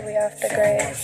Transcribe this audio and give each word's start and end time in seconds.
We 0.00 0.16
off 0.16 0.34
the 0.40 0.48
grade. 0.48 0.96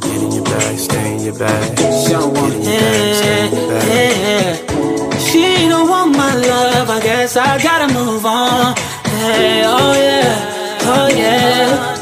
Get 0.00 0.22
in 0.22 0.32
your 0.32 0.44
bag, 0.44 0.78
stay 0.78 1.14
in 1.14 1.20
your 1.22 1.38
bag. 1.38 1.76
Get 1.76 1.84
in 1.84 1.92
your 2.10 2.32
bag, 2.32 3.14
stay 3.20 3.46
in 3.46 3.52
your 3.54 3.68
bag. 3.68 3.84
Yeah, 3.92 5.18
she 5.18 5.68
don't 5.68 5.88
want 5.88 6.10
my 6.16 6.34
love. 6.34 6.88
I 6.90 7.00
guess 7.02 7.36
I 7.36 7.62
gotta 7.62 7.92
move 7.92 8.24
on. 8.24 8.74
Hey, 9.04 9.62
oh 9.66 9.92
yeah, 10.06 10.82
oh 10.92 11.08
yeah. 11.22 12.00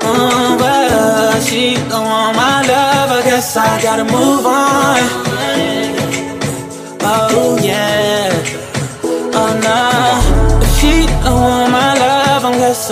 Uh, 0.00 0.08
oh, 0.08 0.56
but 0.58 1.40
she 1.42 1.74
don't 1.90 2.04
want 2.12 2.36
my 2.36 2.62
love. 2.66 3.10
I 3.18 3.22
guess 3.24 3.56
I 3.56 3.82
gotta 3.82 4.04
move 4.04 4.46
on. 4.46 5.00
Oh 7.04 7.58
yeah, 7.62 8.01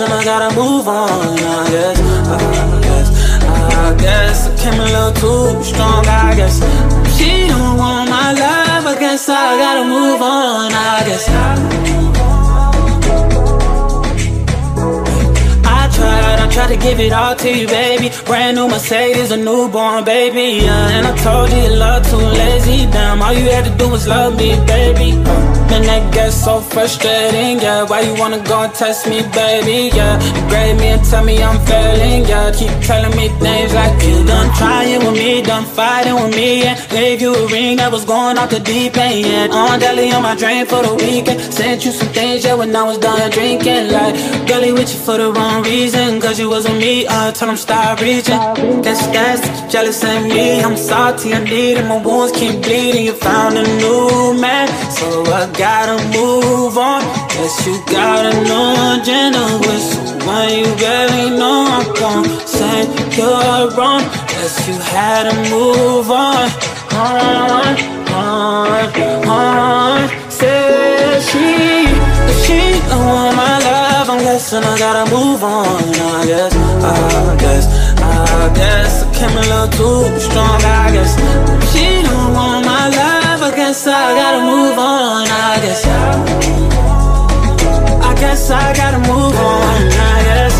guessing 0.01 0.17
I 0.17 0.23
gotta 0.23 0.55
move 0.55 0.87
on. 0.87 1.09
I 1.09 1.69
guess, 1.69 1.99
I 2.27 2.81
guess, 2.81 3.43
I 3.43 3.97
guess 3.99 4.47
I 4.47 4.71
came 4.71 4.79
a 4.79 4.85
little 4.85 5.11
too 5.13 5.63
strong. 5.63 6.05
I 6.07 6.35
guess 6.35 6.57
she 7.17 7.47
don't 7.47 7.77
want 7.77 8.09
my 8.09 8.33
love. 8.33 8.85
I 8.85 8.99
guess 8.99 9.29
I 9.29 9.57
gotta 9.57 9.85
move 9.85 10.21
on. 10.21 10.71
I 10.73 11.03
guess. 11.05 11.27
I 11.29 12.00
tried 16.51 16.67
to 16.67 16.77
give 16.77 16.99
it 16.99 17.13
all 17.13 17.35
to 17.35 17.49
you, 17.49 17.67
baby. 17.67 18.11
Brand 18.25 18.57
new 18.57 18.67
Mercedes, 18.67 19.31
a 19.31 19.37
newborn 19.37 20.03
baby. 20.03 20.65
Yeah, 20.65 20.95
and 20.95 21.07
I 21.07 21.15
told 21.17 21.49
you 21.49 21.69
love 21.75 22.07
too 22.09 22.17
lazy. 22.17 22.85
Damn, 22.91 23.21
all 23.21 23.33
you 23.33 23.49
had 23.49 23.65
to 23.65 23.73
do 23.77 23.89
was 23.89 24.07
love 24.07 24.35
me, 24.35 24.55
baby. 24.67 25.11
And 25.71 25.85
that 25.85 26.13
gets 26.13 26.35
so 26.35 26.59
frustrating, 26.59 27.59
yeah. 27.59 27.83
Why 27.83 28.01
you 28.01 28.13
wanna 28.19 28.43
go 28.43 28.63
and 28.63 28.73
test 28.73 29.07
me, 29.07 29.21
baby? 29.31 29.95
Yeah, 29.95 30.19
you 30.35 30.41
grade 30.49 30.77
me 30.77 30.87
and 30.87 31.03
tell 31.09 31.23
me 31.23 31.41
I'm 31.41 31.59
failing, 31.65 32.25
yeah. 32.25 32.51
Keep 32.51 32.73
telling 32.83 33.15
me 33.15 33.29
things 33.39 33.73
like 33.73 34.03
you 34.03 34.25
done 34.25 34.53
trying 34.57 34.99
with 35.05 35.13
me, 35.13 35.41
done 35.41 35.63
fighting 35.63 36.15
with 36.15 36.35
me, 36.35 36.63
and 36.63 36.77
gave 36.89 37.21
you 37.21 37.33
a 37.33 37.47
ring 37.47 37.77
that 37.77 37.91
was 37.91 38.03
going 38.03 38.37
off 38.37 38.49
the 38.49 38.59
deep 38.59 38.97
end. 38.97 39.25
Yeah. 39.25 39.55
On 39.55 39.79
deli 39.79 40.11
on 40.11 40.23
my 40.23 40.35
drain 40.35 40.65
for 40.65 40.83
the 40.83 40.93
weekend. 40.95 41.39
Sent 41.53 41.85
you 41.85 41.91
some 41.91 42.09
things, 42.09 42.43
yeah, 42.43 42.55
when 42.55 42.75
I 42.75 42.83
was 42.83 42.97
done 42.97 43.31
drinking. 43.31 43.91
Like, 43.95 44.15
girlie 44.47 44.73
with 44.73 44.91
you 44.93 44.99
for 44.99 45.17
the 45.17 45.31
wrong 45.31 45.63
reason, 45.63 46.19
cause 46.19 46.40
you 46.41 46.49
was 46.49 46.67
with 46.67 46.79
me, 46.79 47.05
uh, 47.07 47.31
tell 47.31 47.47
them 47.47 47.57
stop 47.57 48.01
reaching. 48.01 48.41
Guess 48.81 49.01
that's 49.13 49.71
jealous 49.71 50.03
of 50.03 50.23
me. 50.23 50.61
I'm 50.61 50.75
salty, 50.75 51.33
I 51.33 51.43
need 51.43 51.77
it, 51.77 51.85
my 51.85 52.01
wounds 52.03 52.31
keep 52.37 52.61
bleeding. 52.63 53.05
You 53.05 53.13
found 53.13 53.57
a 53.57 53.65
new 53.83 54.33
man, 54.41 54.67
so 54.97 55.07
I 55.39 55.41
gotta 55.65 55.97
move 56.17 56.77
on. 56.77 57.01
Guess 57.33 57.55
you 57.67 57.75
got 57.97 58.21
a 58.31 58.33
new 58.49 58.69
agenda 58.91 59.43
with 59.65 59.83
someone 59.93 60.49
you 60.59 60.69
barely 60.81 61.29
know. 61.39 61.59
I'm 61.77 61.87
gonna 62.01 62.47
say 62.57 62.77
you're 63.17 63.65
wrong. 63.77 64.01
Guess 64.31 64.67
you 64.67 64.75
had 64.93 65.29
to 65.29 65.35
move 65.53 66.09
on. 66.09 66.49
On, 66.91 67.77
on, 68.11 68.85
on. 69.29 70.00
I'm 74.53 74.65
I 74.65 74.77
gotta 74.77 75.09
move 75.15 75.43
on. 75.45 75.63
I 75.63 76.25
guess, 76.25 76.53
I 76.53 77.37
guess, 77.39 77.65
I 78.01 78.51
guess 78.53 79.03
I 79.03 79.13
came 79.15 79.37
a 79.37 79.41
little 79.47 79.69
too 79.79 80.19
strong. 80.19 80.61
I 80.61 80.91
guess 80.91 81.15
she 81.71 82.03
don't 82.03 82.33
want 82.33 82.65
my 82.65 82.89
love, 82.89 83.43
I 83.43 83.55
guess 83.55 83.87
I 83.87 84.13
gotta 84.13 84.41
move 84.43 84.77
on. 84.77 85.27
I 85.27 85.57
guess, 85.63 85.85
I 88.03 88.13
guess 88.19 88.51
I 88.51 88.73
gotta 88.75 88.99
move 88.99 89.35
on. 89.39 89.87
I 89.87 90.23
guess. 90.27 90.55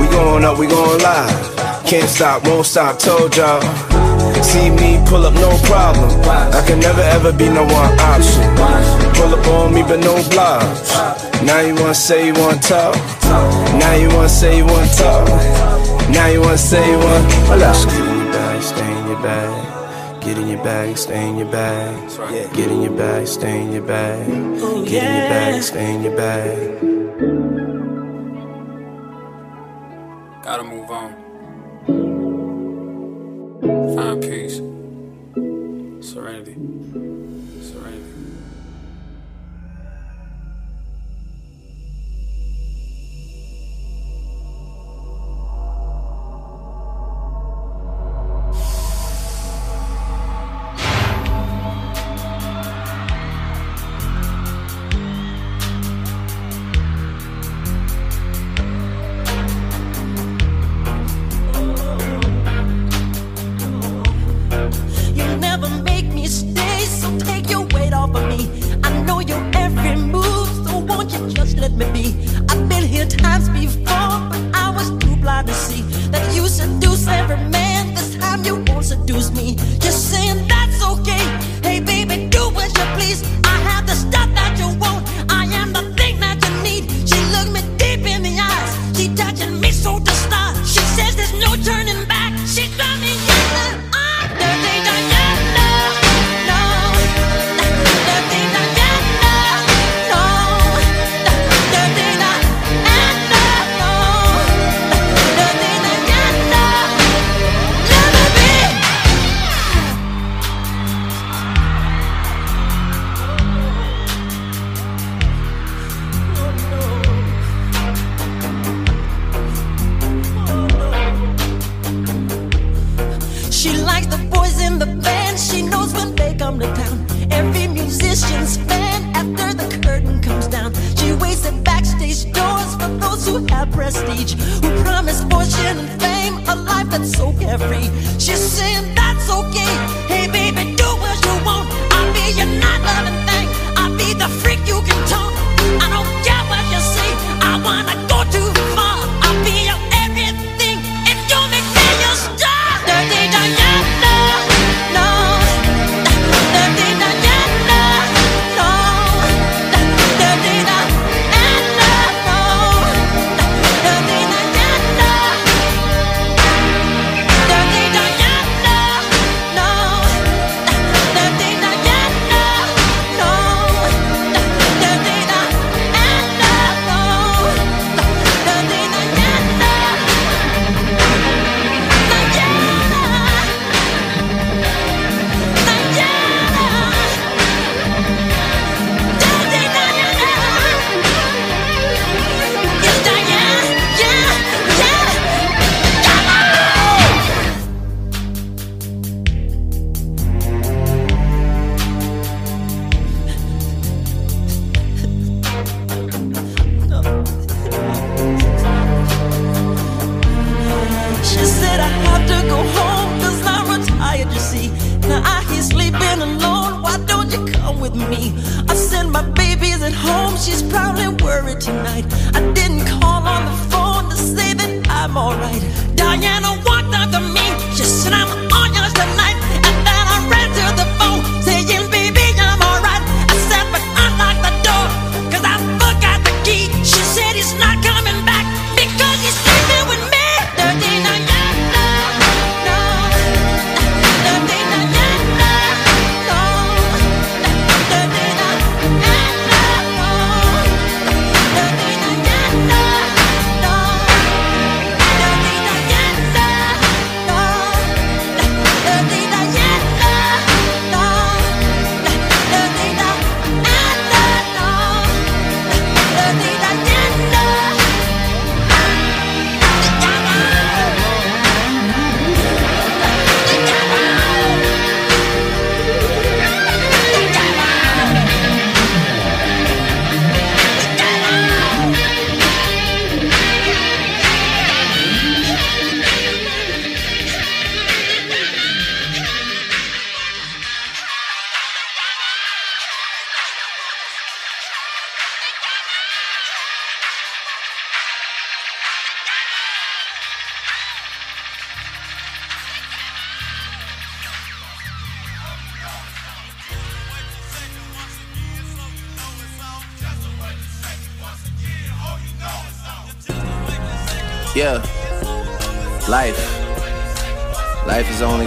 We 0.00 0.06
going 0.06 0.44
up, 0.44 0.58
we 0.58 0.68
going 0.68 1.02
live. 1.02 1.56
Can't 1.84 2.08
stop, 2.08 2.46
won't 2.46 2.64
stop, 2.64 3.00
told 3.00 3.36
y'all. 3.36 3.60
See 4.40 4.70
me 4.70 5.02
pull 5.04 5.26
up, 5.26 5.34
no 5.34 5.50
problem. 5.66 6.10
I 6.54 6.62
can 6.64 6.78
never 6.78 7.02
ever 7.02 7.32
be 7.32 7.48
no 7.48 7.64
one 7.64 7.98
option. 7.98 8.95
Pull 9.16 9.34
up 9.34 9.46
on 9.48 9.74
me, 9.74 9.82
but 9.82 10.00
no 10.00 10.14
blocks. 10.30 10.92
Now 11.42 11.60
you 11.60 11.74
wanna 11.74 11.94
say 11.94 12.26
you 12.26 12.34
wanna 12.34 12.60
talk. 12.60 12.94
Now 13.80 13.94
you 13.94 14.08
wanna 14.08 14.28
say 14.28 14.58
you 14.58 14.64
wanna 14.64 14.86
talk. 14.94 15.28
Now 16.10 16.26
you 16.26 16.40
wanna 16.40 16.58
say 16.58 16.84
you 16.90 16.98
wanna. 16.98 17.34
Hold 17.48 17.62
up. 17.62 17.76
Get 17.76 17.98
in 17.98 18.18
your 18.18 18.32
bag, 18.32 18.62
stay 18.62 18.98
in 18.98 19.06
your 19.06 19.22
bag. 19.22 20.22
Get 20.22 20.38
in 20.38 20.48
your 20.48 20.64
bag, 20.64 20.96
stay 20.98 21.28
in 21.28 21.36
your 21.38 21.46
bag. 21.46 22.54
Get 22.54 22.70
in 22.70 22.82
your 22.82 22.96
bag, 22.96 23.26
stay 23.26 23.62
in 23.62 23.72
your 23.72 23.82
bag. 23.82 24.26
Get 24.26 25.02
in 25.04 25.14
your 25.14 25.24
oh, 25.24 25.28
bag, 25.28 25.62
stay 25.62 25.94
in 25.94 26.02
your 26.02 26.16
bag. 26.16 26.80
Gotta 30.42 30.64
move 30.64 30.90
on. 30.90 31.14
Find 33.96 34.20
peace. 34.20 34.75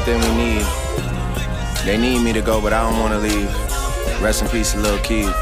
We 0.08 0.36
need. 0.36 0.66
They 1.86 1.98
need 1.98 2.24
me 2.24 2.34
to 2.34 2.42
go, 2.42 2.62
but 2.62 2.74
I 2.74 2.82
don't 2.82 3.00
wanna 3.00 3.20
leave. 3.20 3.50
Rest 4.22 4.42
in 4.42 4.50
peace, 4.50 4.76
Lil 4.76 4.98
Keith. 5.00 5.34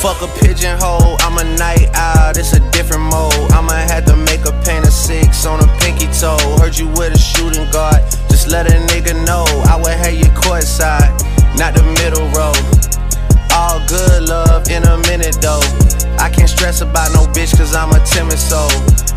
Fuck 0.00 0.22
a 0.22 0.28
pigeonhole, 0.40 1.16
I'm 1.20 1.38
a 1.38 1.44
night 1.56 1.88
owl, 1.94 2.30
it's 2.30 2.52
a 2.52 2.60
different 2.70 3.02
mode. 3.02 3.34
I'ma 3.52 3.72
have 3.72 4.04
to 4.06 4.16
make 4.16 4.44
a 4.46 4.52
paint 4.64 4.86
of 4.86 4.92
six 4.92 5.44
on 5.46 5.60
a 5.60 5.66
pinky 5.78 6.06
toe. 6.18 6.38
Heard 6.60 6.78
you 6.78 6.88
with 6.88 7.14
a 7.14 7.18
shooting 7.18 7.70
guard, 7.70 8.02
just 8.30 8.48
let 8.48 8.66
a 8.66 8.76
nigga 8.92 9.14
know. 9.26 9.44
I 9.66 9.76
would 9.76 9.96
have 9.98 10.14
you 10.14 10.30
courtside, 10.38 11.10
not 11.58 11.74
the 11.74 11.82
middle 11.98 12.28
row. 12.30 12.54
All 13.52 13.80
good 13.88 14.28
love 14.28 14.68
in 14.68 14.84
a 14.84 14.97
cause 17.58 17.74
I'm 17.74 17.90
a 17.90 17.98
timid 18.06 18.38
soul. 18.38 18.70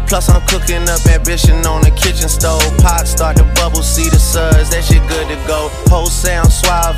Plus 0.09 0.27
I'm 0.27 0.41
cooking 0.47 0.81
up 0.89 1.05
ambition 1.05 1.63
on 1.63 1.81
the 1.85 1.91
kitchen 1.91 2.27
stove. 2.27 2.65
Pot 2.81 3.07
start 3.07 3.37
to 3.37 3.45
bubble, 3.53 3.83
see 3.83 4.09
the 4.09 4.17
suds, 4.17 4.71
that 4.71 4.83
shit 4.83 5.05
good 5.07 5.29
to 5.29 5.37
go. 5.47 5.69
Whole 5.87 6.09
sound 6.09 6.51
suave, 6.51 6.97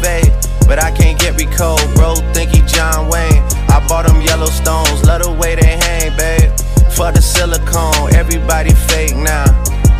but 0.65 0.81
I 0.81 0.89
can't 0.95 1.19
get 1.19 1.35
recode. 1.35 1.83
Bro, 1.95 2.15
think 2.33 2.51
he 2.55 2.61
John 2.63 3.09
Wayne. 3.11 3.43
I 3.67 3.83
bought 3.87 4.07
them 4.07 4.23
Yellowstones, 4.23 5.03
love 5.03 5.21
the 5.21 5.31
way 5.31 5.55
they 5.55 5.77
hang, 5.83 6.15
babe. 6.15 6.49
For 6.95 7.11
the 7.11 7.21
silicone, 7.21 8.15
everybody 8.15 8.71
fake 8.87 9.17
now. 9.17 9.45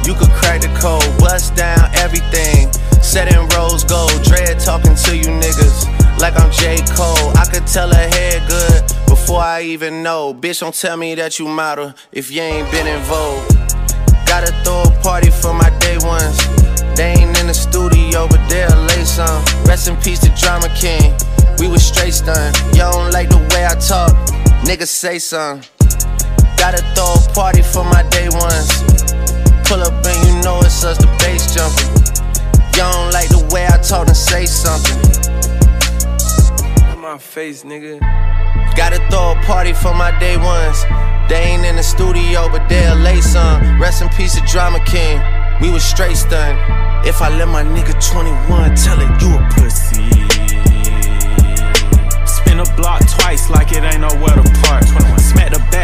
You 0.07 0.16
could 0.16 0.31
crack 0.31 0.62
the 0.62 0.72
code, 0.80 1.06
bust 1.19 1.56
down 1.56 1.92
everything. 1.96 2.72
Set 3.04 3.28
in 3.28 3.46
rose 3.50 3.84
gold, 3.84 4.16
dread 4.24 4.60
talking 4.60 4.96
to 4.96 5.16
you 5.16 5.28
niggas 5.28 5.93
like 6.19 6.39
I'm 6.39 6.51
J. 6.51 6.77
Cole. 6.95 7.31
I 7.38 7.45
could 7.51 7.68
tell 7.68 7.89
her 7.89 8.07
head 8.07 8.48
good 8.48 8.83
before 9.07 9.42
I 9.42 9.62
even 9.62 10.04
know. 10.04 10.33
Bitch, 10.33 10.60
don't 10.60 10.74
tell 10.74 10.98
me 10.98 11.15
that 11.15 11.39
you 11.39 11.48
model 11.48 11.94
if 12.12 12.31
you 12.31 12.42
ain't 12.42 12.69
been 12.71 12.88
in 12.88 13.01
vogue. 13.04 13.48
Gotta 14.25 14.51
throw 14.63 14.83
a 14.83 15.04
party 15.04 15.30
for 15.30 15.54
my 15.54 15.69
day 15.80 15.98
ones. 16.01 16.38
They 16.95 17.13
ain't 17.18 17.38
in 17.39 17.48
the 17.48 17.54
studio, 17.54 18.27
but 18.27 18.42
they'll 18.50 18.81
lay 18.89 19.04
some. 19.04 19.44
Rest 19.65 19.88
in 19.88 19.95
peace 19.98 20.19
to 20.19 20.30
Drama 20.39 20.69
King. 20.75 21.13
We 21.60 21.68
was 21.68 21.86
straight 21.86 22.13
stunned. 22.13 22.56
Y'all 22.75 22.92
don't 22.92 23.12
like 23.12 23.30
the 23.30 23.38
way 23.54 23.65
I 23.65 23.75
talk, 23.75 24.12
Niggas 24.65 24.88
say 24.88 25.19
something. 25.19 25.68
Gotta 26.57 26.81
throw 26.95 27.13
a 27.13 27.33
party 27.33 27.62
for 27.62 27.83
my 27.83 28.04
day 28.10 28.30
ones. 28.30 28.82
Pull 29.67 29.82
up 29.84 30.05
and 30.05 30.27
you 30.27 30.41
know 30.41 30.60
it's 30.60 30.84
us, 30.84 30.98
the 30.98 31.08
bass 31.20 31.53
jumping. 31.53 31.91
Y'all 32.77 32.91
don't 32.93 33.12
like 33.12 33.29
the 33.29 33.48
way 33.53 33.67
I 33.67 33.77
talk 33.77 34.08
and 34.08 34.17
say 34.17 34.46
something. 34.46 35.12
My 37.13 37.20
face, 37.20 37.63
nigga. 37.63 38.00
Gotta 38.75 38.98
throw 39.12 39.38
a 39.38 39.41
party 39.46 39.72
for 39.72 39.93
my 39.93 40.10
day 40.17 40.36
ones. 40.36 40.82
They 41.29 41.53
ain't 41.53 41.63
in 41.63 41.75
the 41.75 41.84
studio, 41.84 42.50
but 42.50 42.67
they'll 42.67 42.96
lay 42.96 43.22
some. 43.22 43.79
Rest 43.79 44.01
in 44.01 44.10
peace 44.17 44.34
to 44.34 44.41
Drama 44.48 44.84
King. 44.84 45.22
We 45.62 45.70
was 45.70 45.84
straight 45.84 46.17
stunned. 46.17 46.58
If 47.05 47.22
I 47.22 47.29
let 47.29 47.50
my 47.50 47.62
nigga 47.62 47.93
21 48.01 48.74
tell 48.74 48.98
it, 48.98 49.22
you 49.22 49.29
a 49.29 49.41
pussy. 49.53 50.10
Spin 52.25 52.58
a 52.58 52.65
block 52.75 53.05
twice 53.08 53.48
like 53.51 53.72
it 53.74 53.84
ain't 53.84 54.01
nowhere 54.01 54.34
to 54.34 54.50
park. 54.65 54.84
Smack 55.20 55.53
the 55.53 55.62
back 55.70 55.83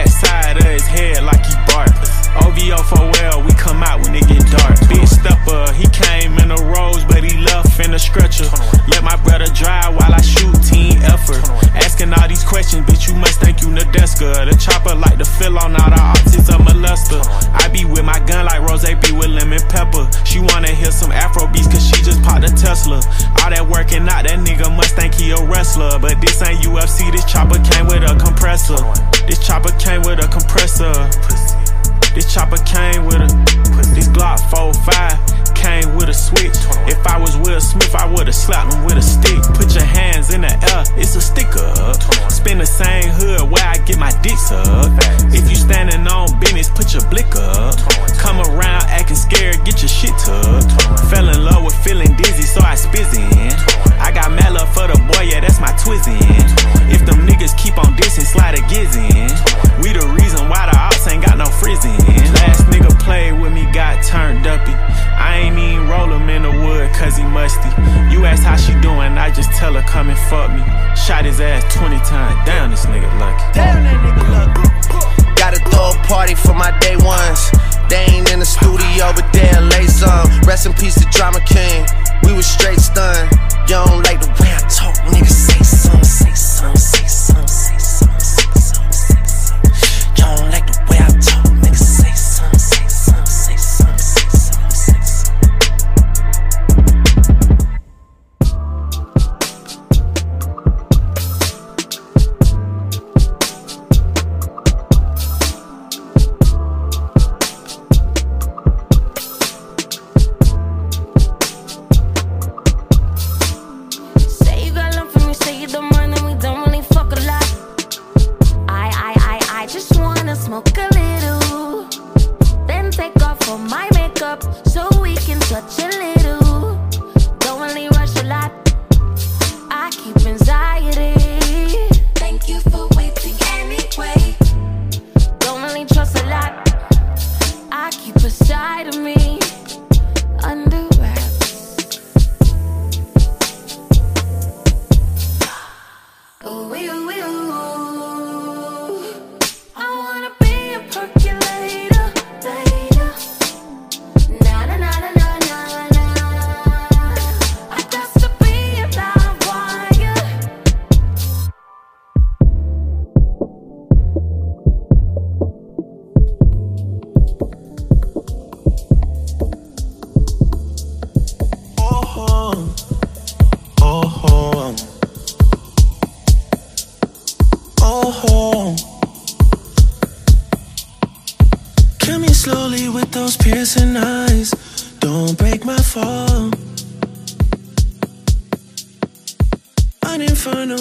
ones. 77.04 77.52
They 77.90 78.06
ain't 78.06 78.32
in 78.32 78.40
the 78.40 78.46
studio, 78.46 79.12
but 79.16 79.26
they'll 79.34 79.64
lay 79.74 79.88
some. 79.88 80.28
Rest 80.46 80.66
in 80.66 80.74
peace 80.74 80.96
to 80.96 81.06
Drama 81.12 81.40
King. 81.42 81.86
We 82.24 82.34
was 82.34 82.46
straight 82.46 82.80
stunned. 82.80 83.32
You 83.68 83.76
don't 83.82 84.04
like 84.04 84.22
the 84.22 84.30
way 84.42 84.52
I 84.54 84.60
talk, 84.70 84.96
nigga. 85.10 85.30
Say 85.30 85.64
something, 85.64 86.04
say 86.04 86.34
something, 86.34 86.78
say 86.78 87.08
something, 87.08 87.48
say 87.48 87.78
something, 87.78 88.20
say 88.20 89.24
something. 89.26 89.74
You 90.18 90.24
don't 90.24 90.52
like 90.52 90.68
the 90.68 90.80
way 90.90 90.98
I 90.98 91.10
talk, 91.22 91.49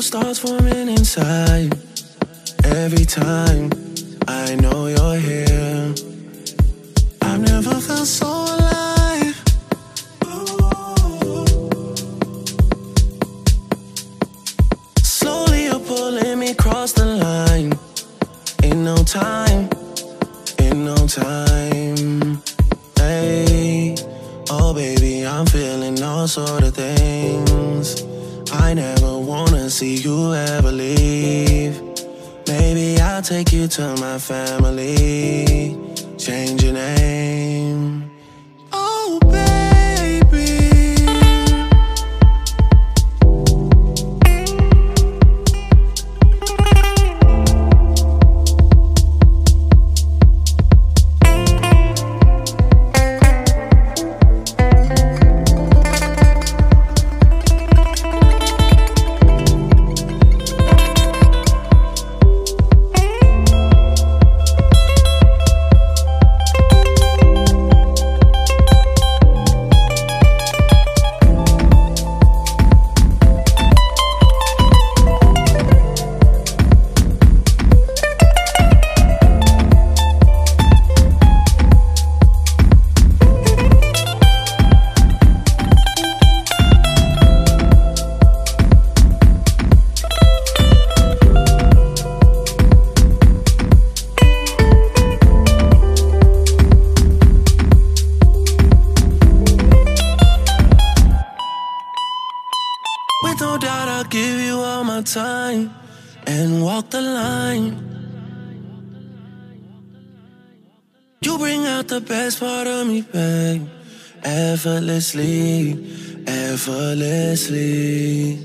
Starts 0.09 0.38
forming 0.38 0.88
inside 0.88 1.79
every 2.65 3.05
time. 3.05 3.88
Effortlessly, 115.15 116.25
effortlessly. 116.27 118.45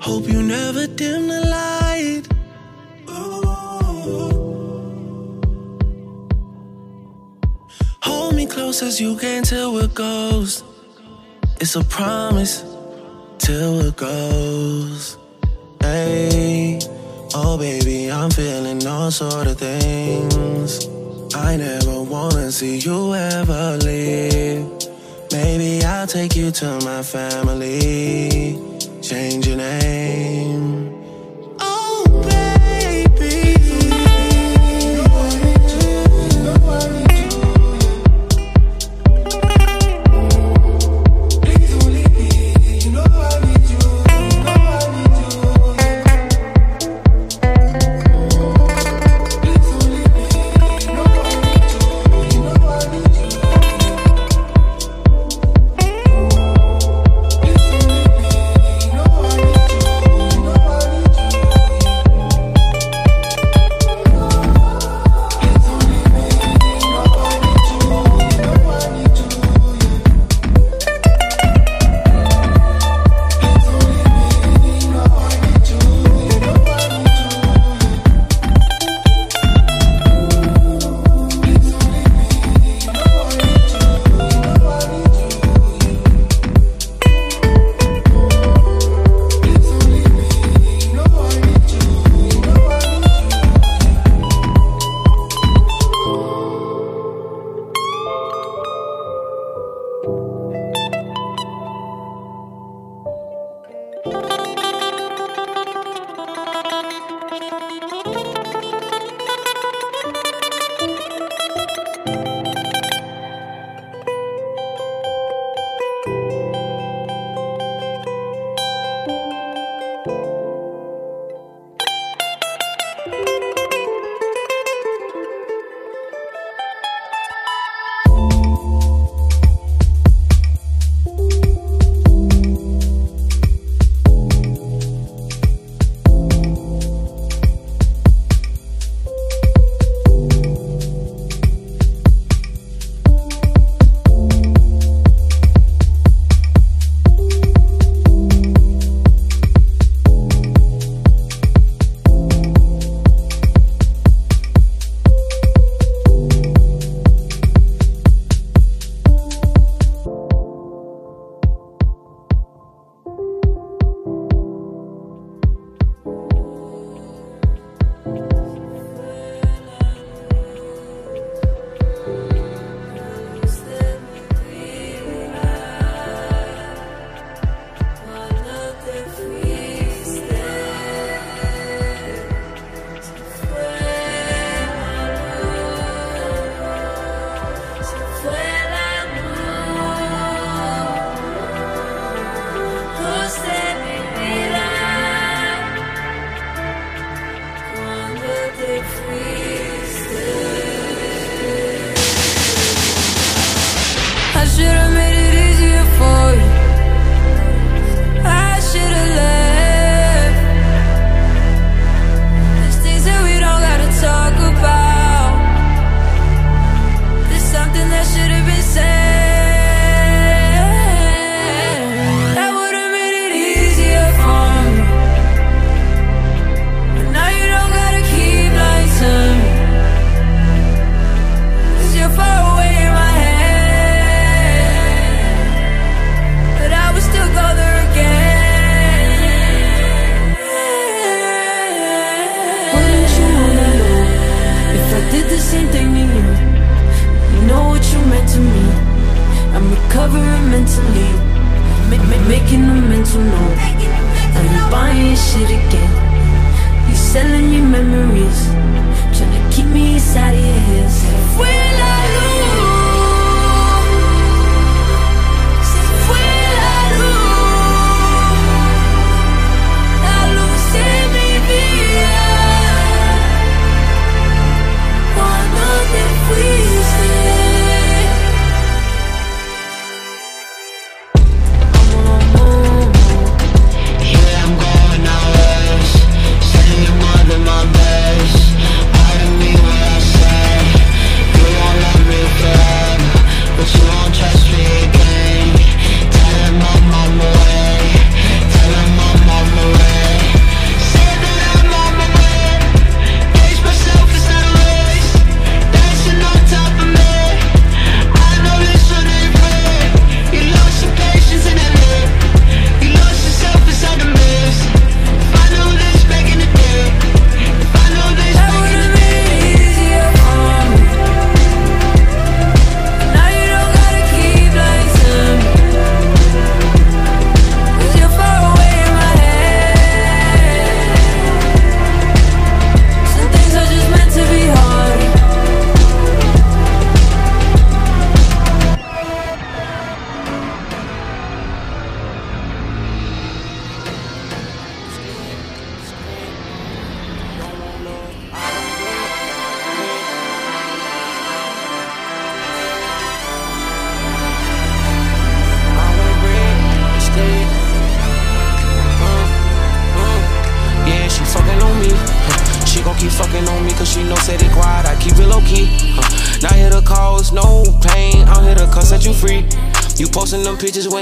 Hope 0.00 0.26
you 0.26 0.42
never 0.42 0.86
dim 0.86 1.28
the 1.28 1.40
light. 1.46 2.22
Hold 8.02 8.34
me 8.34 8.46
close 8.46 8.82
as 8.82 9.00
you 9.00 9.16
can 9.16 9.42
till 9.42 9.78
it 9.78 9.94
goes. 9.94 10.62
It's 11.60 11.76
a 11.76 11.84
promise 11.84 12.64
till 13.38 13.80
it 13.80 13.96
goes. 13.96 15.18
Hey, 15.80 16.78
oh 17.34 17.56
baby, 17.58 18.10
I'm 18.10 18.30
feeling 18.30 18.86
all 18.86 19.10
sort 19.10 19.46
of 19.46 19.58
things. 19.58 20.88
I 21.34 21.56
never 21.56 22.02
wanna 22.02 22.50
see 22.50 22.78
you 22.78 23.14
ever 23.14 23.78
leave. 23.78 24.81
Maybe 25.32 25.82
I'll 25.82 26.06
take 26.06 26.36
you 26.36 26.50
to 26.50 26.78
my 26.84 27.02
family. 27.02 28.58
Change 29.00 29.46
your 29.46 29.56
name. 29.56 30.41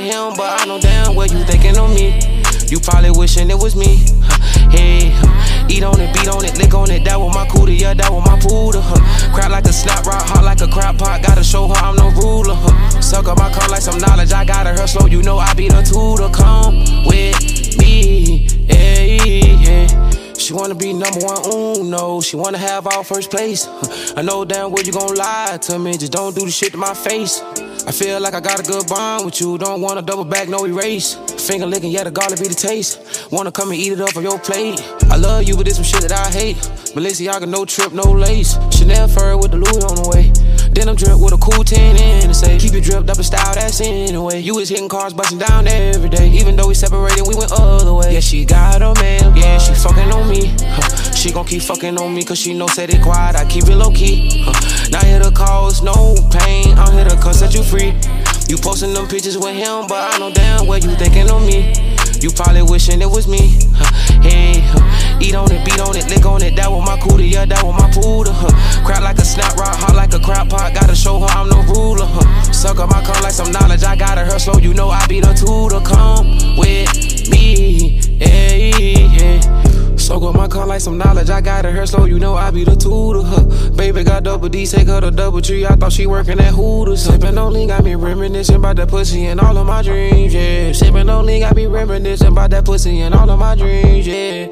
With 0.00 0.12
him, 0.12 0.32
but 0.36 0.60
I 0.60 0.64
know 0.66 0.80
damn 0.80 1.14
well 1.14 1.26
you 1.26 1.44
thinking 1.44 1.76
on 1.76 1.94
me. 1.94 2.20
You 2.68 2.78
probably 2.80 3.10
wishing 3.10 3.50
it 3.50 3.58
was 3.58 3.74
me. 3.76 3.96
Hey, 4.70 5.12
eat 5.68 5.82
on 5.82 6.00
it, 6.00 6.14
beat 6.14 6.28
on 6.28 6.44
it, 6.44 6.56
lick 6.56 6.74
on 6.74 6.90
it. 6.90 7.04
That 7.04 7.18
was 7.18 7.34
my 7.34 7.46
cootie, 7.48 7.74
yeah, 7.74 7.94
that 7.94 8.10
was 8.10 8.24
my 8.24 8.38
poodle. 8.38 8.80
Huh. 8.80 9.34
Crack 9.34 9.50
like 9.50 9.64
a 9.64 9.72
snap 9.72 10.06
rock, 10.06 10.22
hot 10.22 10.44
like 10.44 10.60
a 10.60 10.68
crap 10.68 10.98
pot. 10.98 11.22
Gotta 11.22 11.42
show 11.42 11.66
her 11.68 11.74
I'm 11.74 11.96
no 11.96 12.10
ruler. 12.10 12.54
Huh. 12.54 13.00
Suck 13.00 13.26
up 13.26 13.38
my 13.38 13.50
cum 13.52 13.70
like 13.70 13.82
some 13.82 13.98
knowledge. 13.98 14.32
I 14.32 14.44
got 14.44 14.66
her 14.66 14.86
slow, 14.86 15.06
you 15.06 15.22
know 15.22 15.38
I 15.38 15.52
be 15.54 15.68
the 15.68 15.82
tutor. 15.82 16.30
Come 16.32 16.78
with 17.06 17.78
me. 17.78 18.46
Hey, 18.68 19.56
yeah. 19.56 20.10
She 20.34 20.54
wanna 20.54 20.74
be 20.74 20.92
number 20.92 21.20
one, 21.20 21.42
ooh 21.52 21.84
no. 21.84 22.20
She 22.20 22.36
wanna 22.36 22.58
have 22.58 22.86
all 22.86 23.02
first 23.02 23.30
place. 23.30 23.66
I 24.16 24.22
know 24.22 24.44
damn 24.44 24.70
well 24.70 24.82
you 24.82 24.92
gon' 24.92 25.14
lie 25.14 25.58
to 25.62 25.78
me. 25.78 25.96
Just 25.98 26.12
don't 26.12 26.34
do 26.34 26.44
the 26.44 26.50
shit 26.50 26.72
to 26.72 26.78
my 26.78 26.94
face. 26.94 27.42
I 27.90 27.92
feel 27.92 28.20
like 28.20 28.34
I 28.34 28.40
got 28.40 28.60
a 28.60 28.62
good 28.62 28.86
bond 28.86 29.24
with 29.24 29.40
you. 29.40 29.58
Don't 29.58 29.80
wanna 29.80 30.00
double 30.00 30.24
back, 30.24 30.48
no 30.48 30.64
erase. 30.64 31.16
Finger 31.48 31.66
licking, 31.66 31.90
yeah, 31.90 32.04
the 32.04 32.12
garlic 32.12 32.38
be 32.38 32.46
the 32.46 32.54
taste. 32.54 33.26
Wanna 33.32 33.50
come 33.50 33.72
and 33.72 33.80
eat 33.80 33.90
it 33.94 34.00
up 34.00 34.16
on 34.16 34.22
your 34.22 34.38
plate. 34.38 34.80
I 35.10 35.16
love 35.16 35.42
you, 35.42 35.56
but 35.56 35.64
there's 35.64 35.74
some 35.74 35.84
shit 35.84 36.02
that 36.02 36.12
I 36.12 36.30
hate. 36.30 36.56
Balenciaga, 36.94 37.48
no 37.48 37.64
trip, 37.64 37.92
no 37.92 38.04
lace. 38.04 38.56
Chanel 38.70 39.08
fur 39.08 39.36
with 39.36 39.50
the 39.50 39.56
Louis 39.56 39.82
on 39.82 39.96
the 39.96 40.08
way. 40.08 40.30
Denim 40.72 40.94
drip 40.94 41.18
with 41.18 41.32
a 41.32 41.38
cool 41.38 41.64
10 41.64 41.96
in 41.96 42.28
the 42.28 42.34
say. 42.34 42.56
Keep 42.58 42.74
it 42.74 42.84
dripped 42.84 43.10
up 43.10 43.16
in 43.18 43.24
style, 43.24 43.54
that's 43.54 43.80
anyway. 43.80 44.40
You 44.40 44.54
was 44.54 44.68
hitting 44.68 44.88
cars, 44.88 45.12
busting 45.12 45.38
down 45.38 45.66
every 45.66 46.08
day. 46.08 46.28
Even 46.30 46.54
though 46.54 46.68
we 46.68 46.74
separated, 46.74 47.26
we 47.26 47.34
went 47.34 47.50
other 47.52 47.92
way. 47.92 48.14
Yeah, 48.14 48.20
she 48.20 48.44
got 48.44 48.80
a 48.80 48.94
man, 49.00 49.36
yeah, 49.36 49.58
she 49.58 49.74
fucking 49.74 50.12
on 50.12 50.28
me. 50.28 50.54
Huh. 50.60 51.12
She 51.12 51.32
gon' 51.32 51.44
keep 51.44 51.62
fucking 51.62 51.98
on 51.98 52.14
me 52.14 52.24
cause 52.24 52.38
she 52.38 52.54
know 52.54 52.68
said 52.68 52.90
it 52.90 53.02
quiet, 53.02 53.34
I 53.34 53.44
keep 53.46 53.64
it 53.64 53.74
low 53.74 53.90
key. 53.90 54.44
Huh. 54.46 54.88
Not 54.90 55.04
here 55.04 55.20
to 55.20 55.32
cause 55.32 55.82
no 55.82 56.14
pain, 56.30 56.78
I'm 56.78 56.92
here 56.92 57.04
to 57.04 57.16
cuss 57.16 57.40
set 57.40 57.52
you 57.52 57.64
free. 57.64 57.92
You 58.48 58.56
posting 58.56 58.94
them 58.94 59.08
pictures 59.08 59.36
with 59.36 59.56
him, 59.56 59.86
but 59.88 60.14
I 60.14 60.18
know 60.18 60.32
damn 60.32 60.66
well 60.66 60.78
you 60.78 60.94
thinking 60.94 61.30
on 61.30 61.44
me. 61.46 61.74
You 62.20 62.30
probably 62.30 62.62
wishing 62.62 63.02
it 63.02 63.10
was 63.10 63.26
me. 63.26 63.58
Huh. 63.74 63.89
Eat 65.20 65.34
on 65.34 65.52
it, 65.52 65.64
beat 65.64 65.80
on 65.80 65.96
it, 65.96 66.08
lick 66.08 66.24
on 66.24 66.42
it. 66.42 66.56
That 66.56 66.70
was 66.70 66.84
my 66.84 66.98
cootie, 66.98 67.28
yeah, 67.28 67.44
that 67.44 67.62
was 67.62 67.78
my 67.78 67.90
poodle. 67.92 68.32
Huh. 68.32 68.84
Crack 68.84 69.02
like 69.02 69.18
a 69.18 69.24
snap 69.24 69.54
rock, 69.56 69.76
hot 69.76 69.94
like 69.94 70.14
a 70.14 70.20
crap 70.20 70.48
pot. 70.48 70.72
Gotta 70.74 70.94
show 70.94 71.18
her 71.20 71.26
I'm 71.26 71.48
no 71.48 71.62
ruler. 71.64 72.06
Huh. 72.06 72.52
Suck 72.52 72.78
up 72.78 72.90
my 72.90 73.02
cum 73.04 73.22
like 73.22 73.32
some 73.32 73.52
knowledge. 73.52 73.82
I 73.82 73.96
got 73.96 74.14
to 74.14 74.24
her 74.24 74.38
slow, 74.38 74.58
you 74.58 74.72
know 74.72 74.88
I 74.88 75.06
be 75.06 75.20
the 75.20 75.34
tutor. 75.34 75.80
Come 75.80 76.56
with 76.56 77.28
me. 77.30 78.00
Hey, 78.18 78.92
hey. 79.08 79.40
Soak 80.10 80.22
up 80.24 80.34
my 80.34 80.48
car 80.48 80.66
like 80.66 80.80
some 80.80 80.98
knowledge. 80.98 81.30
I 81.30 81.40
got 81.40 81.64
her 81.64 81.86
slow, 81.86 82.04
you 82.04 82.18
know 82.18 82.34
I 82.34 82.50
be 82.50 82.64
the 82.64 82.74
tutor. 82.74 83.22
Huh. 83.22 83.70
Baby 83.76 84.02
got 84.02 84.24
double 84.24 84.48
D, 84.48 84.66
take 84.66 84.88
her 84.88 85.00
to 85.00 85.10
double 85.10 85.40
tree. 85.40 85.64
I 85.64 85.76
thought 85.76 85.92
she 85.92 86.06
working 86.06 86.40
at 86.40 86.52
Hooters. 86.52 87.06
Sippin' 87.06 87.38
on 87.38 87.52
lean 87.52 87.68
got 87.68 87.84
me 87.84 87.94
reminiscing 87.94 88.56
about 88.56 88.76
that 88.76 88.88
pussy 88.88 89.26
and 89.26 89.40
all 89.40 89.56
of 89.56 89.66
my 89.66 89.82
dreams, 89.82 90.34
yeah. 90.34 90.70
Sippin' 90.70 91.08
on 91.08 91.26
lean 91.26 91.42
got 91.42 91.54
me 91.54 91.66
reminiscing 91.66 92.26
about 92.26 92.50
that 92.50 92.64
pussy 92.64 93.00
and 93.02 93.14
all 93.14 93.30
of 93.30 93.38
my 93.38 93.54
dreams, 93.54 94.06
yeah. 94.06 94.48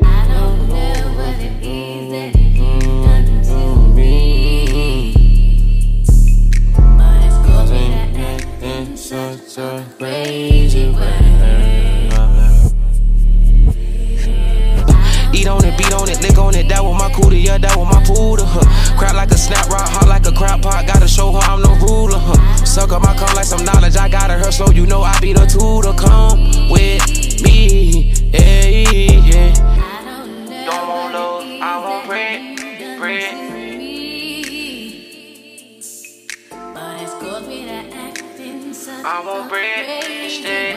It, 16.18 16.28
beat 16.28 16.38
on 16.38 16.54
it, 16.54 16.56
lick 16.56 16.56
on 16.56 16.56
it. 16.56 16.68
That 16.68 16.82
was 16.84 16.98
my 16.98 17.12
cootie, 17.12 17.40
yeah, 17.40 17.58
that 17.58 17.76
was 17.76 17.86
my 17.86 18.02
poodle. 18.04 18.46
Huh. 18.46 18.64
Crack 18.98 19.14
like 19.14 19.30
a 19.30 19.38
snap 19.38 19.68
rock, 19.68 19.88
hot 19.88 20.08
like 20.08 20.26
a 20.26 20.32
crap 20.32 20.62
pot. 20.62 20.86
Gotta 20.86 21.08
show 21.08 21.32
her 21.32 21.38
I'm 21.38 21.62
no 21.62 21.74
ruler. 21.76 22.18
Huh. 22.18 22.64
Suck 22.64 22.92
up 22.92 23.02
my 23.02 23.14
cum 23.16 23.34
like 23.34 23.46
some 23.46 23.64
knowledge. 23.64 23.96
I 23.96 24.08
got 24.08 24.30
her 24.30 24.50
slow, 24.50 24.70
you 24.70 24.86
know 24.86 25.02
I 25.02 25.18
be 25.20 25.32
the 25.32 25.46
tutor. 25.46 25.92
Come 25.92 26.70
with 26.70 27.42
me, 27.42 28.12
yeah, 28.32 28.66
yeah. 29.24 29.52
I 29.78 30.04
don't 30.66 30.88
want 30.88 31.14
love, 31.14 31.44
I 31.62 31.78
want 31.78 32.06
bread, 32.06 32.56
bread. 32.98 33.30
to 33.32 33.52
me. 33.78 34.58
But 36.50 37.02
it's 37.02 37.12
caused 37.14 37.48
me 37.48 37.64
to 37.64 37.72
act 37.72 38.22
in 38.40 38.72
I 39.04 39.22
want 39.24 39.48
bread 39.48 39.88
instead. 40.24 40.67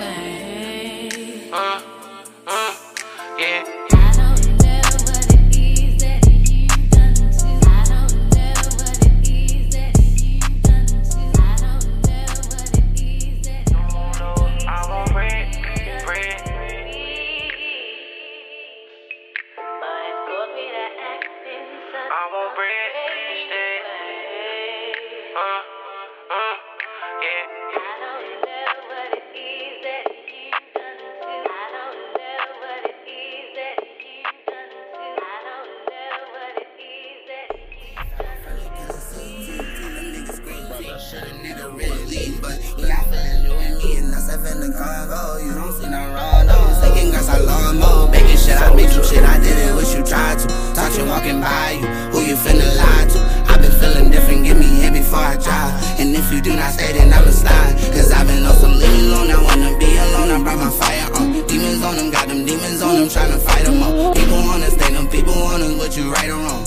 in 44.63 44.71
the 44.71 44.77
Congo. 44.77 45.37
You 45.37 45.53
don't 45.53 45.73
see 45.73 45.89
no 45.89 46.01
wrong, 46.13 46.45
no. 46.45 46.59
Second 46.81 47.11
guess 47.11 47.29
I 47.29 47.39
love 47.39 47.75
more. 47.75 48.11
Baking 48.11 48.37
shit, 48.37 48.57
I 48.57 48.73
made 48.75 48.89
some 48.89 49.03
shit. 49.03 49.23
I 49.23 49.39
did 49.39 49.57
it, 49.57 49.75
wish 49.75 49.93
you 49.95 50.03
tried 50.03 50.39
to. 50.39 50.47
Touching 50.73 51.07
walking 51.07 51.41
by 51.41 51.81
you. 51.81 51.87
Who 52.13 52.19
you 52.21 52.35
finna 52.35 52.67
lie 52.77 53.05
to? 53.13 53.19
i 53.51 53.57
been 53.57 53.71
feeling 53.79 54.09
different. 54.11 54.45
Give 54.45 54.57
me 54.57 54.65
hit 54.81 54.93
before 54.93 55.19
I 55.19 55.37
try. 55.37 55.65
And 55.97 56.15
if 56.15 56.31
you 56.31 56.41
do 56.41 56.55
not 56.55 56.73
stay, 56.73 56.93
then 56.93 57.13
I'ma 57.13 57.31
slide. 57.31 57.73
Cause 57.93 58.11
I've 58.11 58.27
been 58.27 58.45
on 58.45 58.55
some 58.55 58.75
living 58.77 59.05
alone. 59.09 59.31
I 59.31 59.39
wanna 59.41 59.77
be 59.77 59.89
alone. 59.97 60.29
I 60.29 60.37
brought 60.43 60.59
my 60.59 60.69
fire 60.69 61.09
on. 61.17 61.47
Demons 61.47 61.83
on 61.83 61.95
them, 61.95 62.11
got 62.11 62.27
them 62.27 62.45
demons 62.45 62.81
on 62.81 62.95
them. 62.95 63.07
Tryna 63.09 63.39
fight 63.41 63.65
them 63.65 63.81
all. 63.81 64.13
People 64.13 64.41
wanna 64.45 64.69
stay 64.69 64.93
them. 64.93 65.07
People 65.07 65.33
wanna 65.41 65.73
what 65.77 65.97
you 65.97 66.11
right 66.11 66.29
or 66.29 66.37
wrong. 66.37 66.63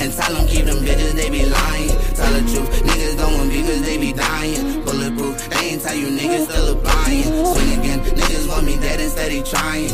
And 0.00 0.12
tell 0.12 0.32
them 0.34 0.46
keep 0.46 0.66
them 0.66 0.78
bitches, 0.86 1.12
they 1.12 1.30
be 1.30 1.46
lying. 1.46 1.88
Tell 2.14 2.30
the 2.32 2.42
truth. 2.50 2.70
Niggas 2.82 3.16
don't 3.16 3.32
want 3.38 3.50
because 3.50 3.82
they 3.82 3.96
be 3.98 4.12
dying. 4.12 4.84
Bullet 4.84 5.03
they 5.50 5.70
ain't 5.70 5.82
tell 5.82 5.94
you 5.94 6.08
niggas 6.08 6.44
still 6.50 6.78
applying. 6.78 7.24
Swing 7.24 7.78
again, 7.78 8.00
niggas 8.00 8.48
want 8.48 8.66
me 8.66 8.76
dead 8.76 9.00
instead 9.00 9.30
he 9.32 9.42
trying. 9.42 9.92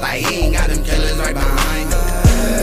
Like 0.00 0.24
he 0.24 0.46
ain't 0.46 0.54
got 0.54 0.70
them 0.70 0.82
killers 0.84 1.18
right 1.18 1.34
behind 1.34 1.92
him. 1.92 2.00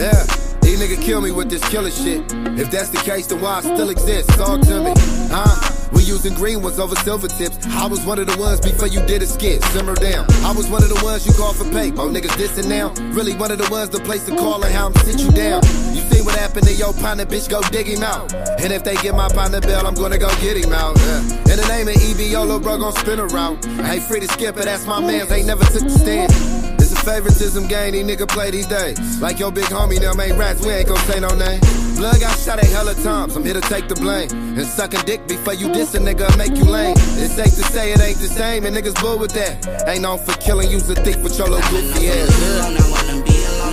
Yeah. 0.02 0.24
These 0.60 0.80
niggas 0.80 1.02
kill 1.02 1.20
me 1.20 1.32
with 1.32 1.50
this 1.50 1.66
killer 1.68 1.90
shit. 1.90 2.20
If 2.58 2.70
that's 2.70 2.90
the 2.90 2.98
case, 2.98 3.26
then 3.26 3.40
why 3.40 3.58
I 3.58 3.60
still 3.60 3.90
exist? 3.90 4.28
Talk 4.30 4.60
to 4.62 4.82
me. 4.82 4.92
Huh? 5.30 5.74
We 5.92 6.02
using 6.02 6.34
green 6.34 6.62
ones 6.62 6.78
over 6.78 6.94
silver 6.96 7.28
tips. 7.28 7.66
I 7.68 7.86
was 7.86 8.04
one 8.04 8.18
of 8.18 8.26
the 8.26 8.36
ones 8.38 8.60
before 8.60 8.88
you 8.88 9.00
did 9.06 9.22
a 9.22 9.26
skit. 9.26 9.62
Simmer 9.64 9.94
down. 9.94 10.26
I 10.44 10.52
was 10.52 10.68
one 10.68 10.82
of 10.82 10.88
the 10.90 11.00
ones 11.02 11.26
you 11.26 11.32
called 11.32 11.56
for 11.56 11.64
pay. 11.64 11.90
Oh, 11.92 12.08
niggas 12.08 12.36
dissing 12.36 12.68
now. 12.68 12.92
Really 13.14 13.34
one 13.34 13.50
of 13.50 13.58
the 13.58 13.68
ones 13.70 13.90
the 13.90 14.00
place 14.00 14.24
to 14.26 14.36
call 14.36 14.62
and 14.62 14.74
how 14.74 14.86
I'm 14.86 14.94
sit 14.96 15.20
you 15.20 15.30
down. 15.30 15.62
See 16.10 16.22
what 16.22 16.34
happened 16.34 16.66
to 16.66 16.74
your 16.74 16.92
partner, 16.94 17.26
bitch? 17.26 17.48
Go 17.48 17.60
dig 17.70 17.86
him 17.86 18.02
out. 18.02 18.32
And 18.34 18.72
if 18.72 18.84
they 18.84 18.96
get 18.96 19.14
my 19.14 19.28
partner 19.28 19.60
bill, 19.60 19.86
I'm 19.86 19.94
gonna 19.94 20.18
go 20.18 20.28
get 20.40 20.56
him 20.56 20.72
out. 20.72 20.96
Yeah. 20.98 21.20
In 21.52 21.56
the 21.60 21.66
name 21.68 21.88
of 21.88 21.94
EVO, 21.94 22.40
little 22.40 22.60
bro 22.60 22.78
gon' 22.78 22.92
spin 22.92 23.20
around. 23.20 23.64
I 23.82 23.94
ain't 23.94 24.02
free 24.04 24.20
to 24.20 24.28
skip 24.28 24.56
it, 24.56 24.64
that's 24.64 24.86
my 24.86 25.00
man's. 25.00 25.30
Ain't 25.30 25.46
never 25.46 25.64
took 25.64 25.82
the 25.82 25.90
stand. 25.90 26.32
It's 26.80 26.92
a 26.92 26.96
favoritism 27.04 27.68
game, 27.68 27.92
these 27.92 28.04
nigga 28.04 28.26
play 28.28 28.50
these 28.50 28.66
days. 28.66 29.20
Like 29.20 29.38
your 29.38 29.52
big 29.52 29.66
homie, 29.66 30.00
them 30.00 30.18
ain't 30.20 30.38
rats, 30.38 30.64
we 30.64 30.72
ain't 30.72 30.88
gon' 30.88 30.98
say 31.04 31.20
no 31.20 31.28
name. 31.34 31.60
Blood 31.96 32.20
got 32.20 32.38
shot 32.38 32.62
a 32.62 32.66
hella 32.66 32.94
times, 32.94 33.36
I'm 33.36 33.44
here 33.44 33.54
to 33.54 33.60
take 33.60 33.88
the 33.88 33.96
blame. 33.96 34.30
And 34.30 34.66
sucking 34.66 35.00
dick 35.04 35.26
before 35.26 35.54
you 35.54 35.72
diss 35.72 35.94
a 35.94 35.98
nigga 35.98 36.36
make 36.38 36.56
you 36.56 36.64
lame. 36.64 36.94
It's 36.96 37.34
safe 37.34 37.54
to 37.56 37.64
say 37.72 37.92
it 37.92 38.00
ain't 38.00 38.18
the 38.18 38.28
same, 38.28 38.64
and 38.64 38.74
niggas 38.74 39.00
bull 39.02 39.18
with 39.18 39.32
that. 39.32 39.86
Ain't 39.88 40.02
known 40.02 40.18
for 40.18 40.32
killing, 40.40 40.70
use 40.70 40.88
a 40.88 40.94
thief 40.94 41.22
with 41.22 41.36
your 41.36 41.48
little 41.48 41.68
goofy 41.70 42.08
ass. 42.08 42.97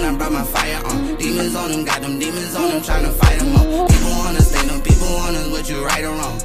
I 0.05 0.15
brought 0.15 0.31
my 0.31 0.43
fire 0.43 0.77
on. 0.85 1.17
Demons 1.17 1.55
on 1.55 1.71
them, 1.71 1.83
got 1.83 2.01
them 2.01 2.19
demons 2.19 2.55
on 2.55 2.69
them, 2.69 2.81
tryna 2.81 3.11
fight 3.13 3.39
them 3.39 3.55
all. 3.57 3.65
Uh. 3.65 3.87
People 3.87 4.11
wanna 4.21 4.41
stay, 4.41 4.65
them 4.67 4.81
people 4.81 5.07
us, 5.17 5.49
what 5.49 5.67
you 5.67 5.83
right 5.83 6.03
or 6.03 6.13
wrong. 6.13 6.37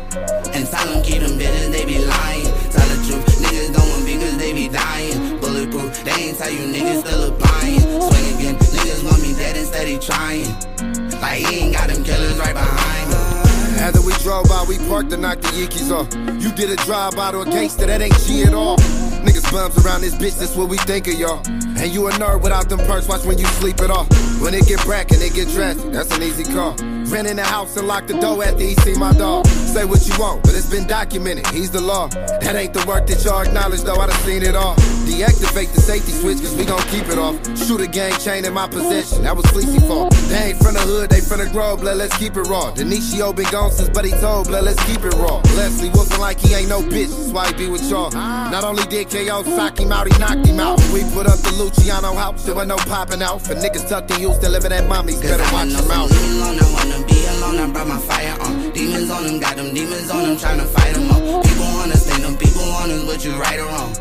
And 0.56 0.66
tell 0.66 0.86
them 0.88 1.02
keep 1.02 1.20
them 1.20 1.36
bitches, 1.38 1.70
they 1.70 1.84
be 1.84 1.98
lying. 1.98 2.48
Tell 2.72 2.88
the 2.88 2.96
truth, 3.04 3.26
niggas 3.44 3.74
don't 3.76 3.88
want 3.90 4.06
because 4.06 4.38
they 4.38 4.54
be 4.54 4.68
dying. 4.68 5.38
Bulletproof, 5.40 6.04
they 6.04 6.32
ain't 6.32 6.38
tell 6.38 6.50
you 6.50 6.72
niggas 6.72 7.04
still 7.04 7.28
applying. 7.28 7.80
Swing 7.80 8.26
again, 8.32 8.56
niggas 8.56 9.04
want 9.04 9.20
me 9.20 9.34
dead 9.34 9.56
instead 9.56 9.86
he 9.86 9.98
trying. 9.98 10.48
Like 11.20 11.44
he 11.44 11.60
ain't 11.60 11.74
got 11.74 11.90
them 11.90 12.02
killers 12.02 12.38
right 12.38 12.54
behind 12.54 13.12
him. 13.12 13.78
After 13.84 14.00
we 14.00 14.14
drove 14.24 14.48
by, 14.48 14.64
we 14.68 14.78
parked 14.88 15.10
to 15.10 15.18
knock 15.18 15.40
the 15.40 15.48
Yeekies 15.48 15.90
off. 15.92 16.08
You 16.42 16.50
did 16.52 16.70
a 16.70 16.76
drive 16.84 17.14
by 17.14 17.32
to 17.32 17.40
a 17.40 17.44
gangster, 17.44 17.84
that 17.86 18.00
ain't 18.00 18.18
G 18.20 18.42
at 18.44 18.54
all. 18.54 18.78
Niggas 19.20 19.52
bums 19.52 19.76
around 19.84 20.00
this 20.00 20.14
bitch, 20.14 20.38
that's 20.38 20.56
what 20.56 20.70
we 20.70 20.78
think 20.78 21.08
of 21.08 21.14
y'all. 21.14 21.42
And 21.80 21.90
you 21.94 22.06
a 22.08 22.10
nerd 22.12 22.42
without 22.42 22.68
them 22.68 22.78
perks, 22.80 23.08
watch 23.08 23.24
when 23.24 23.38
you 23.38 23.46
sleep 23.46 23.80
it 23.80 23.90
off. 23.90 24.06
When 24.42 24.52
it 24.52 24.66
get 24.66 24.82
brack 24.84 25.12
and 25.12 25.22
it 25.22 25.32
get 25.32 25.48
dressed, 25.48 25.90
that's 25.92 26.14
an 26.14 26.22
easy 26.22 26.44
call. 26.44 26.76
Ran 27.10 27.26
in 27.26 27.36
the 27.36 27.44
house 27.44 27.76
and 27.76 27.88
locked 27.88 28.06
the 28.06 28.20
door 28.20 28.44
after 28.44 28.62
he 28.62 28.76
see 28.76 28.94
my 28.94 29.12
dog. 29.12 29.44
Say 29.46 29.84
what 29.84 30.06
you 30.06 30.14
want, 30.16 30.44
but 30.44 30.54
it's 30.54 30.70
been 30.70 30.86
documented, 30.86 31.44
he's 31.48 31.70
the 31.70 31.80
law. 31.80 32.06
That 32.06 32.54
ain't 32.54 32.72
the 32.72 32.86
work 32.86 33.08
that 33.08 33.24
y'all 33.24 33.42
acknowledge, 33.42 33.82
though, 33.82 33.96
I 33.96 34.06
done 34.06 34.16
seen 34.22 34.44
it 34.44 34.54
all. 34.54 34.76
Deactivate 35.10 35.74
the 35.74 35.80
safety 35.80 36.12
switch, 36.12 36.38
cause 36.38 36.54
we 36.54 36.64
gon' 36.64 36.80
keep 36.86 37.08
it 37.08 37.18
off. 37.18 37.34
Shoot 37.58 37.80
a 37.80 37.88
gang 37.88 38.14
chain 38.20 38.44
in 38.44 38.54
my 38.54 38.68
possession, 38.68 39.24
that 39.24 39.34
was 39.34 39.44
Fleecy 39.46 39.80
fault. 39.80 40.14
They 40.30 40.54
ain't 40.54 40.58
from 40.62 40.74
the 40.74 40.80
hood, 40.86 41.10
they 41.10 41.20
from 41.20 41.40
the 41.40 41.50
grove, 41.50 41.80
blood, 41.80 41.98
let's 41.98 42.16
keep 42.16 42.36
it 42.36 42.46
raw. 42.46 42.70
Denicio 42.70 43.34
been 43.34 43.50
gone 43.50 43.72
since, 43.72 43.90
he 43.90 44.12
told, 44.22 44.46
blood, 44.46 44.62
let's 44.62 44.82
keep 44.86 45.02
it 45.02 45.14
raw. 45.14 45.42
Leslie 45.58 45.90
Wolfin 45.90 46.20
like 46.20 46.38
he 46.38 46.54
ain't 46.54 46.68
no 46.68 46.80
bitch, 46.80 47.10
that's 47.10 47.32
why 47.32 47.48
he 47.48 47.54
be 47.54 47.68
with 47.68 47.82
y'all. 47.90 48.10
Not 48.12 48.62
only 48.62 48.84
did 48.84 49.10
KO 49.10 49.42
sock 49.42 49.80
him 49.80 49.90
out, 49.90 50.06
he 50.06 50.16
knocked 50.20 50.46
him 50.46 50.60
out. 50.60 50.78
We 50.94 51.02
put 51.10 51.26
up 51.26 51.42
the 51.42 51.58
Luciano 51.58 52.14
house, 52.14 52.44
there 52.44 52.54
was 52.54 52.68
no 52.68 52.76
popping 52.76 53.20
out. 53.20 53.42
For 53.42 53.54
niggas 53.54 53.88
tucked 53.88 54.12
in 54.12 54.18
Houston, 54.20 54.52
living 54.52 54.70
at 54.70 54.86
mommy's, 54.88 55.20
better 55.20 55.42
watch 55.52 55.74
know 55.74 56.06
him 56.06 56.99
some 57.00 57.08
alone, 57.08 57.08
I 57.08 57.12
be 57.12 57.26
alone, 57.26 57.58
I 57.58 57.72
brought 57.72 57.88
my 57.88 57.98
fire 57.98 58.36
on. 58.40 58.70
Demons 58.72 59.10
on 59.10 59.24
them, 59.24 59.40
got 59.40 59.56
them 59.56 59.74
demons 59.74 60.10
on 60.10 60.22
them, 60.22 60.36
tryna 60.36 60.66
fight 60.66 60.94
them 60.94 61.10
all. 61.10 61.42
People 61.42 61.64
wanna 61.74 61.96
stay, 61.96 62.20
them 62.20 62.36
people 62.36 62.62
want 62.62 62.92
us, 62.92 63.04
but 63.04 63.24
you 63.24 63.32
right 63.32 63.58
or 63.58 63.66
wrong. 63.66 63.94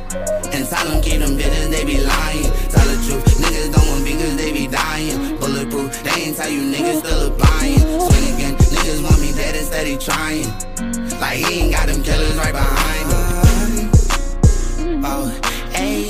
And 0.51 0.67
tell 0.67 0.85
them 0.87 1.01
keep 1.01 1.19
them 1.19 1.37
bitches, 1.37 1.69
they 1.69 1.85
be 1.85 1.97
lying. 2.03 2.43
Tell 2.69 2.85
the 2.87 2.97
truth, 3.07 3.25
niggas 3.39 3.71
don't 3.73 3.87
want 3.89 4.03
because 4.05 4.35
they 4.37 4.51
be 4.51 4.67
dying. 4.67 5.37
Bulletproof, 5.37 6.03
they 6.03 6.21
ain't 6.21 6.37
tell 6.37 6.49
you 6.49 6.61
niggas 6.61 6.99
still 6.99 7.27
applying. 7.27 7.79
Swing 7.79 8.35
again, 8.35 8.55
niggas 8.55 9.03
want 9.03 9.19
me 9.21 9.31
dead 9.33 9.55
instead 9.55 9.87
of 9.87 9.99
trying. 9.99 10.47
Like 11.19 11.37
he 11.37 11.61
ain't 11.61 11.71
got 11.73 11.87
them 11.87 12.01
killers 12.03 12.35
right 12.35 12.53
behind 12.53 13.11
him. 13.11 13.89
Oh, 15.05 15.31
hey, 15.71 16.03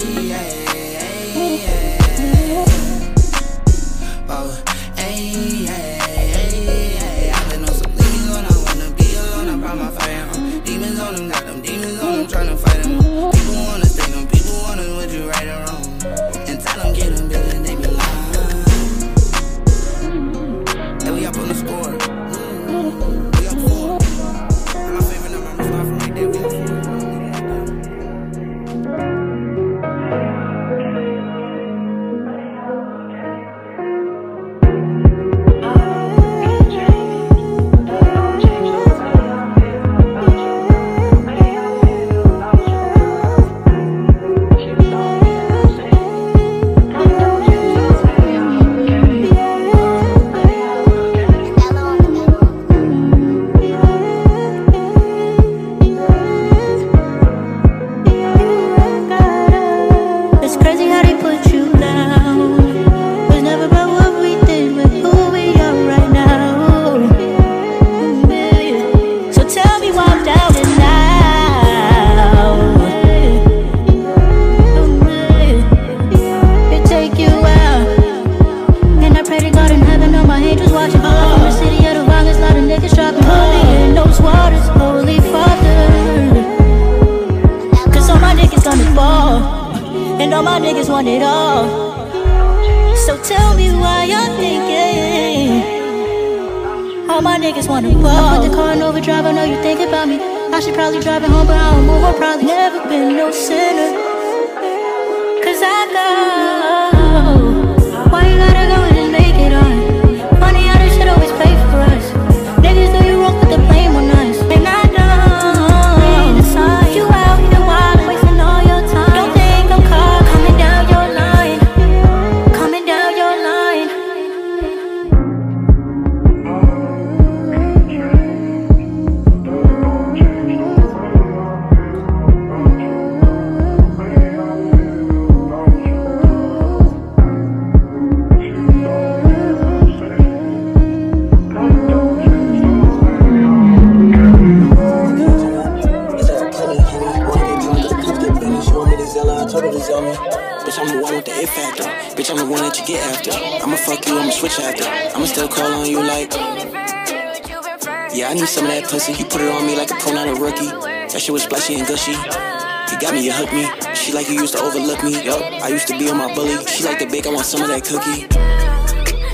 pussy. 158.89 159.13
Put 159.23 159.41
it 159.41 159.51
on 159.53 159.65
me 159.65 159.77
like 159.77 159.91
a 159.91 159.95
pro, 159.95 160.11
not 160.11 160.27
a 160.27 160.33
rookie. 160.33 160.65
That 160.65 161.21
shit 161.21 161.31
was 161.31 161.43
splashy 161.43 161.77
and 161.77 161.87
gushy. 161.87 162.17
You 162.17 162.97
got 162.97 163.13
me, 163.13 163.21
you 163.21 163.31
hooked 163.31 163.53
me. 163.53 163.69
She 163.93 164.11
like 164.11 164.27
you 164.27 164.41
used 164.41 164.57
to 164.57 164.61
overlook 164.61 165.03
me. 165.03 165.13
Yup, 165.23 165.41
I 165.61 165.69
used 165.69 165.87
to 165.87 165.97
be 165.97 166.09
on 166.09 166.17
my 166.17 166.33
bully. 166.33 166.57
She 166.65 166.83
like 166.83 166.97
the 166.97 167.05
bake, 167.05 167.27
I 167.27 167.29
want 167.29 167.45
some 167.45 167.61
of 167.61 167.69
that 167.69 167.85
cookie. 167.85 168.25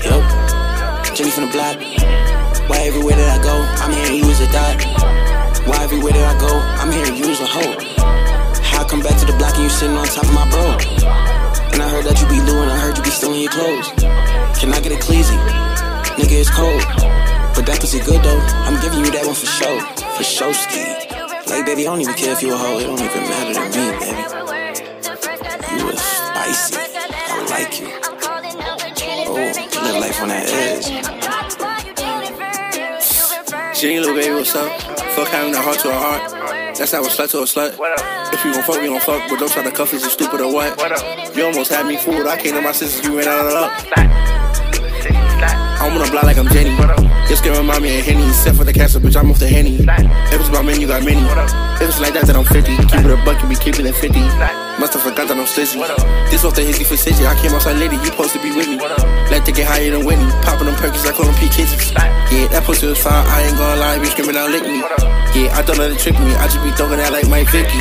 Yup, 0.04 0.24
Jimmy 1.16 1.30
from 1.32 1.48
the 1.48 1.52
block. 1.56 1.80
Why 2.68 2.84
everywhere 2.84 3.16
that 3.16 3.30
I 3.32 3.42
go, 3.42 3.56
I'm 3.80 3.92
hearing 3.96 4.20
you 4.20 4.28
as 4.28 4.40
a 4.44 4.48
dot. 4.52 4.76
Why 5.64 5.82
everywhere 5.82 6.12
that 6.12 6.26
I 6.28 6.36
go, 6.36 6.52
I'm 6.76 6.92
hearing 6.92 7.16
you 7.16 7.32
as 7.32 7.40
a 7.40 7.48
hoe. 7.48 7.80
How 8.60 8.84
I 8.84 8.88
come 8.88 9.00
back 9.00 9.16
to 9.20 9.24
the 9.24 9.36
block 9.40 9.56
and 9.56 9.64
you 9.64 9.70
sitting 9.70 9.96
on 9.96 10.06
top 10.06 10.28
of 10.28 10.34
my 10.36 10.44
bro? 10.52 10.76
And 11.72 11.80
I 11.80 11.88
heard 11.88 12.04
that 12.04 12.20
you 12.20 12.28
be 12.28 12.44
lewin', 12.44 12.68
I 12.68 12.76
heard 12.76 12.96
you 12.96 13.02
be 13.02 13.10
stealing 13.10 13.40
your 13.40 13.52
clothes. 13.52 13.88
Can 14.60 14.72
I 14.76 14.80
get 14.84 14.92
a 14.92 15.00
cleasy? 15.00 15.38
Nigga, 16.20 16.44
it's 16.44 16.52
cold. 16.52 16.84
That 17.66 17.78
pussy 17.80 17.98
good 17.98 18.22
though. 18.22 18.38
I'm 18.64 18.80
giving 18.80 19.00
you 19.04 19.10
that 19.10 19.26
one 19.26 19.34
for 19.34 19.46
show. 19.46 19.80
For 20.16 20.22
show 20.22 20.52
ski. 20.52 20.86
Like, 21.50 21.66
baby, 21.66 21.82
I 21.82 21.90
don't 21.90 22.00
even 22.00 22.14
care 22.14 22.32
if 22.32 22.42
you 22.42 22.54
a 22.54 22.56
hoe. 22.56 22.78
It 22.78 22.86
don't 22.86 23.00
even 23.02 23.22
matter 23.26 23.54
to 23.54 23.60
me, 23.74 23.90
baby. 23.98 24.22
You 25.74 25.86
was 25.86 25.98
spicy. 25.98 26.78
I 26.78 27.42
like 27.50 27.80
you. 27.80 27.90
Oh, 29.28 29.34
live 29.34 29.98
life 29.98 30.22
on 30.22 30.28
that 30.28 30.46
edge. 30.46 30.86
Jenny, 33.76 33.98
little 33.98 34.14
baby, 34.14 34.32
what's 34.34 34.54
up? 34.54 34.70
Fuck 35.16 35.28
having 35.28 35.54
a 35.54 35.60
heart 35.60 35.78
to 35.80 35.90
a 35.90 35.92
heart. 35.92 36.30
That's 36.78 36.92
how 36.92 37.02
a 37.02 37.08
slut 37.08 37.30
to 37.32 37.38
a 37.38 37.42
slut. 37.42 37.74
If 38.32 38.44
you 38.44 38.52
gon' 38.52 38.62
fuck, 38.62 38.80
we 38.80 38.86
gon' 38.86 39.00
fuck, 39.00 39.28
but 39.28 39.38
don't 39.40 39.50
try 39.50 39.62
to 39.64 39.70
cuff 39.72 39.92
us, 39.92 40.04
you 40.04 40.10
stupid 40.10 40.40
or 40.40 40.52
what? 40.52 40.78
You 41.36 41.46
almost 41.46 41.72
had 41.72 41.86
me 41.86 41.96
fooled. 41.96 42.26
I 42.26 42.38
came 42.38 42.54
to 42.54 42.60
my 42.60 42.72
senses, 42.72 43.04
you 43.04 43.18
ran 43.18 43.26
out 43.26 43.46
of 43.46 43.52
luck. 43.52 44.45
I'm 45.76 45.92
on 45.92 46.00
the 46.04 46.10
block 46.10 46.24
like 46.24 46.38
I'm 46.38 46.48
Jenny. 46.48 46.72
This 47.28 47.40
girl 47.40 47.58
remind 47.58 47.82
me 47.82 47.98
of 47.98 48.04
Henny. 48.04 48.26
Except 48.28 48.56
for 48.56 48.64
the 48.64 48.72
castle, 48.72 49.00
bitch, 49.00 49.16
I'm 49.16 49.30
off 49.30 49.38
the 49.38 49.48
Henny. 49.48 49.76
If 49.76 50.40
it's 50.40 50.48
about 50.48 50.64
men, 50.64 50.80
you 50.80 50.86
got 50.86 51.04
many. 51.04 51.20
If 51.82 51.88
it's 51.88 52.00
like 52.00 52.14
that, 52.14 52.26
then 52.26 52.36
I'm 52.36 52.44
50. 52.44 52.76
Keep 52.88 53.04
it 53.04 53.12
a 53.12 53.16
buck, 53.24 53.36
you 53.42 53.48
be 53.48 53.56
keeping 53.56 53.84
it 53.84 53.94
50. 53.94 54.18
Must 54.80 54.92
have 54.92 55.02
forgot 55.02 55.28
that 55.28 55.36
I'm 55.36 55.44
slizzy. 55.44 55.76
This 56.30 56.44
off 56.44 56.54
the 56.54 56.62
hizzy 56.62 56.84
for 56.84 56.96
City. 56.96 57.26
I 57.26 57.36
came 57.40 57.52
outside 57.52 57.76
lady, 57.76 57.96
you 57.96 58.08
supposed 58.08 58.32
to 58.32 58.40
be 58.40 58.52
with 58.56 58.68
me. 58.68 58.76
Let 59.28 59.44
to 59.44 59.52
get 59.52 59.66
higher 59.66 59.90
than 59.90 60.04
Whitney. 60.06 60.28
Popping 60.44 60.66
them 60.66 60.76
perkins, 60.76 61.04
I 61.04 61.12
call 61.12 61.26
them 61.26 61.36
P 61.36 61.48
kisses. 61.48 61.92
Yeah, 61.92 62.48
that 62.52 62.64
pussy 62.64 62.86
was 62.86 62.98
fine. 62.98 63.24
I 63.26 63.44
ain't 63.44 63.56
gonna 63.56 63.80
lie, 63.80 63.98
be 63.98 64.08
screaming 64.08 64.36
out, 64.36 64.50
lick 64.50 64.64
me. 64.64 64.80
Yeah, 65.36 65.52
I 65.52 65.60
don't 65.60 65.76
let 65.76 65.92
it 65.92 66.00
trick 66.00 66.16
me. 66.18 66.32
I 66.40 66.48
just 66.48 66.62
be 66.64 66.72
throwing 66.72 66.98
that 66.98 67.12
like 67.12 67.28
Mike 67.28 67.48
Vicky. 67.52 67.80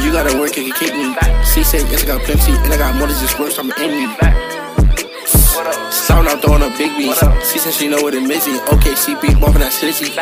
You 0.00 0.12
gotta 0.12 0.32
work, 0.40 0.56
it 0.56 0.64
can 0.64 0.74
kick 0.80 0.92
me. 0.96 1.12
C 1.44 1.62
said, 1.62 1.84
yes, 1.92 2.04
I 2.04 2.06
got 2.06 2.24
plenty, 2.24 2.52
and 2.52 2.72
I 2.72 2.76
got 2.76 2.96
more 2.96 3.06
than 3.06 3.16
just 3.20 3.38
works, 3.38 3.58
I'm 3.58 3.70
an 3.70 3.78
enemy. 3.78 4.59
Sound 6.20 6.36
out 6.36 6.44
throwing 6.44 6.60
up 6.60 6.76
big 6.76 6.92
beats. 7.00 7.16
She 7.48 7.56
said 7.58 7.72
she 7.72 7.88
know 7.88 8.02
what 8.02 8.12
it 8.12 8.20
missing. 8.20 8.60
Okay, 8.76 8.92
she 8.92 9.16
be 9.24 9.32
bumping 9.40 9.64
that 9.64 9.72
slizzy. 9.72 10.12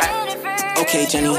Okay, 0.79 1.03
Jenny. 1.03 1.35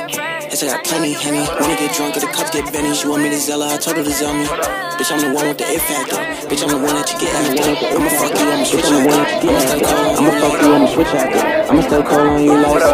Yes, 0.52 0.60
I 0.62 0.76
got 0.76 0.84
plenty, 0.84 1.16
Henny. 1.16 1.48
Wanna 1.48 1.80
get 1.80 1.96
drunk, 1.96 2.12
get 2.12 2.20
the 2.20 2.28
cups 2.28 2.50
get 2.52 2.68
Benny. 2.70 2.92
She 2.92 3.08
want 3.08 3.22
me 3.22 3.30
to 3.30 3.40
Zella, 3.40 3.72
I 3.72 3.78
told 3.78 3.96
her 3.96 4.04
to 4.04 4.10
Zell 4.12 4.36
me. 4.36 4.44
Bitch, 4.44 5.08
I'm 5.16 5.20
the 5.24 5.32
one 5.32 5.48
with 5.48 5.56
the 5.56 5.64
it 5.64 5.80
factor. 5.80 6.20
Bitch, 6.44 6.60
I'm 6.60 6.68
the 6.68 6.76
one 6.76 6.92
that 6.92 7.08
you 7.08 7.16
get 7.24 7.32
after. 7.32 7.72
I'ma 7.88 8.12
fuck 8.20 8.36
you, 8.36 8.52
I'ma 8.52 8.68
switch 8.68 8.84
after. 8.84 9.96
I'ma 10.20 10.28
still 10.28 10.44
fuck 10.44 10.60
you, 10.60 10.74
I'ma 10.76 10.88
switch 10.92 11.14
after. 11.16 11.40
I'ma 11.72 11.80
still 11.80 12.02
call 12.04 12.28
on 12.28 12.44
you 12.44 12.52
like. 12.60 12.84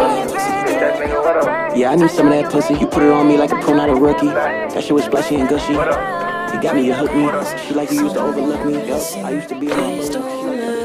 Yeah, 1.75 1.91
I 1.91 1.95
need 1.99 2.11
some 2.11 2.31
of 2.31 2.33
that 2.39 2.47
pussy. 2.49 2.79
You 2.79 2.87
put 2.87 3.03
it 3.03 3.11
on 3.11 3.27
me 3.27 3.35
like 3.35 3.51
a 3.51 3.59
pro, 3.59 3.75
not 3.75 3.89
a 3.89 3.95
rookie. 3.95 4.31
That 4.31 4.81
shit 4.81 4.93
was 4.95 5.03
splashy 5.03 5.35
and 5.35 5.49
gushy. 5.49 5.73
You 5.75 6.63
got 6.63 6.79
me, 6.79 6.87
you 6.87 6.93
hooked 6.93 7.11
me. 7.11 7.27
She 7.67 7.73
like 7.75 7.91
you 7.91 8.07
used 8.07 8.15
to 8.15 8.21
overlook 8.23 8.63
me. 8.63 8.87
Yup, 8.87 9.03
I 9.19 9.31
used 9.31 9.49
to 9.49 9.59
be 9.59 9.69
on 9.69 9.77
my 9.83 10.76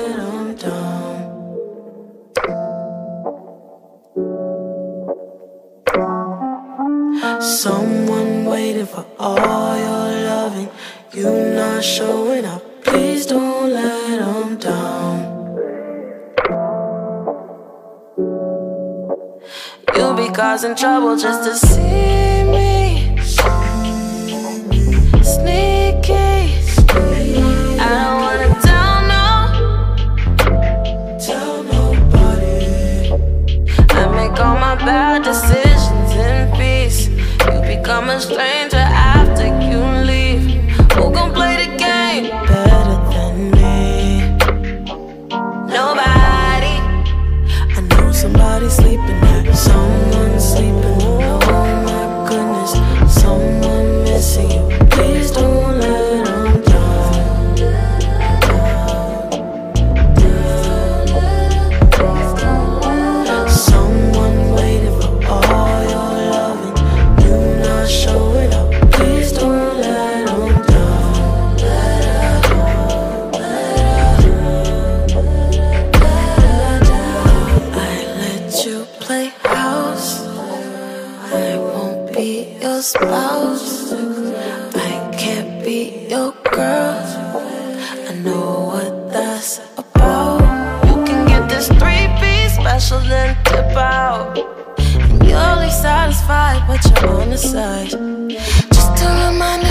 Someone 7.42 8.44
waiting 8.44 8.86
for 8.86 9.04
all 9.18 9.76
your 9.76 10.26
loving. 10.26 10.68
You 11.12 11.28
not 11.56 11.82
showing 11.82 12.44
up. 12.44 12.62
Please 12.84 13.26
don't 13.26 13.72
let 13.72 14.18
them 14.20 14.56
down. 14.58 15.18
You'll 19.96 20.14
be 20.14 20.28
causing 20.32 20.76
trouble 20.76 21.16
just 21.16 21.42
to 21.42 21.66
see 21.66 22.44
me. 22.44 22.71
Become 38.28 38.51
be 85.72 86.06
your 86.10 86.32
girl. 86.52 87.02
I 88.10 88.14
know 88.24 88.48
what 88.72 89.10
that's 89.10 89.52
about. 89.78 90.40
You 90.88 90.96
can 91.08 91.20
get 91.32 91.48
this 91.48 91.68
three 91.80 92.06
piece 92.20 92.54
special, 92.60 93.00
then 93.10 93.30
tip 93.44 93.74
out. 93.76 94.36
And 95.02 95.26
you're 95.26 95.46
only 95.52 95.70
satisfied, 95.70 96.60
but 96.68 96.80
you're 96.90 97.20
on 97.22 97.30
the 97.30 97.38
side. 97.38 97.90
Just 98.76 99.02
a 99.06 99.08
reminder 99.26 99.61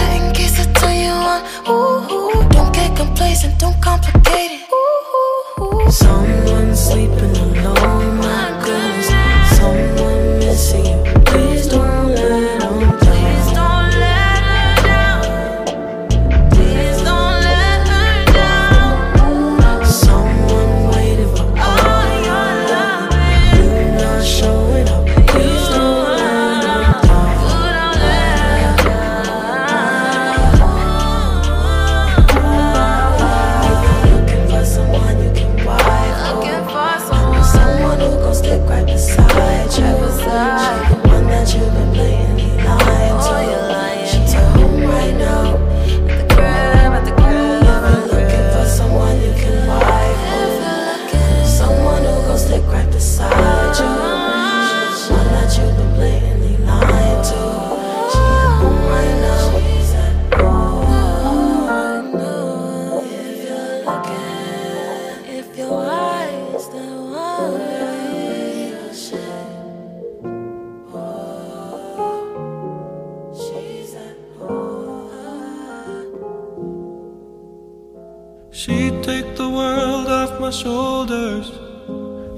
shoulders 80.52 81.50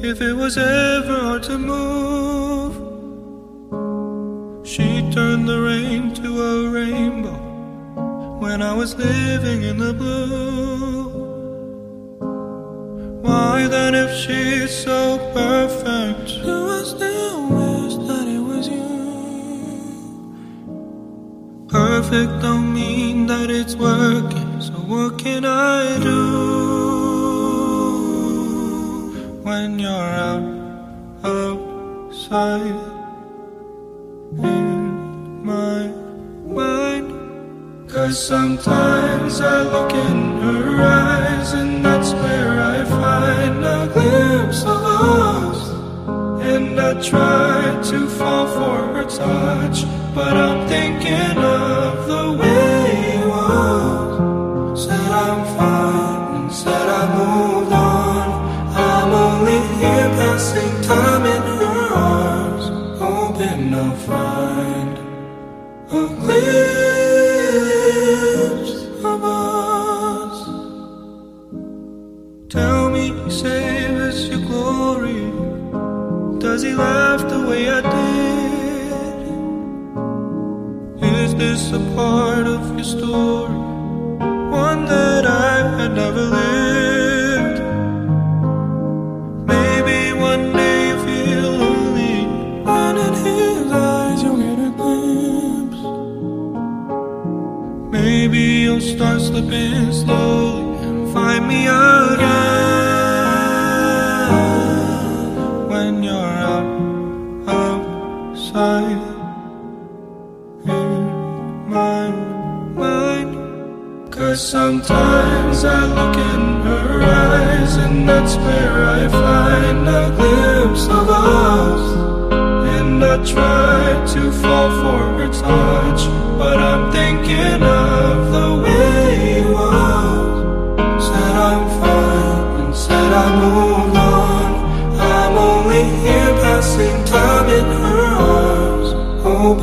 if 0.03 0.21
it 0.21 0.33
was 0.33 0.57
ever 0.57 1.19
hard 1.19 1.43
to 1.43 1.57
move. 1.57 2.73
She 4.67 5.01
turned 5.11 5.47
the 5.47 5.59
rain 5.61 6.13
to 6.15 6.43
a 6.43 6.69
rainbow 6.69 7.39
when 8.39 8.61
I 8.61 8.73
was 8.73 8.95
living 8.95 9.63
in 9.63 9.77
the 9.77 9.93
blue. 9.93 11.03
Why 13.21 13.67
then, 13.67 13.95
if 13.95 14.11
she's 14.15 14.71
so 14.75 15.17
perfect, 15.33 16.27
do 16.43 16.69
I 16.79 16.83
still 16.83 17.41
wish 17.57 17.95
that 18.07 18.27
it 18.27 18.43
was 18.51 18.67
you? 18.67 18.91
Perfect 21.69 22.41
don't 22.41 22.73
mean 22.73 23.27
that 23.27 23.49
it's 23.49 23.75
working, 23.75 24.61
so 24.61 24.73
what 24.73 25.17
can 25.17 25.45
I 25.45 25.99
do 25.99 26.32
when 29.53 29.77
you're 29.77 30.11
out 30.29 30.45
outside 31.23 32.79
in 34.53 34.65
my 35.51 35.81
mind? 36.57 37.09
Cause 37.93 38.17
sometimes 38.33 39.33
I 39.55 39.57
look 39.73 39.93
in 40.07 40.19
her 40.45 40.69
eyes, 40.81 41.49
and 41.61 41.85
that's 41.85 42.11
where 42.21 42.53
I 42.73 42.77
find 42.99 43.57
a 43.77 43.81
glimpse 43.95 44.61
of 44.73 44.81
us. 45.11 45.59
And 46.53 46.73
I 46.89 46.91
try 47.11 47.59
to 47.91 47.99
fall 48.17 48.47
for 48.57 48.77
her 48.93 49.07
touch, 49.23 49.77
but 50.17 50.33
I'm 50.45 50.59
thinking 50.73 51.37
of 51.61 51.91
the 52.13 52.25
way 52.41 52.77
you 53.07 53.21
was. 53.33 54.85
Said 54.85 55.09
I'm 55.25 55.41
fine, 55.57 56.23
and 56.37 56.51
said 56.61 56.87
I 57.01 57.03
hoping 63.83 64.22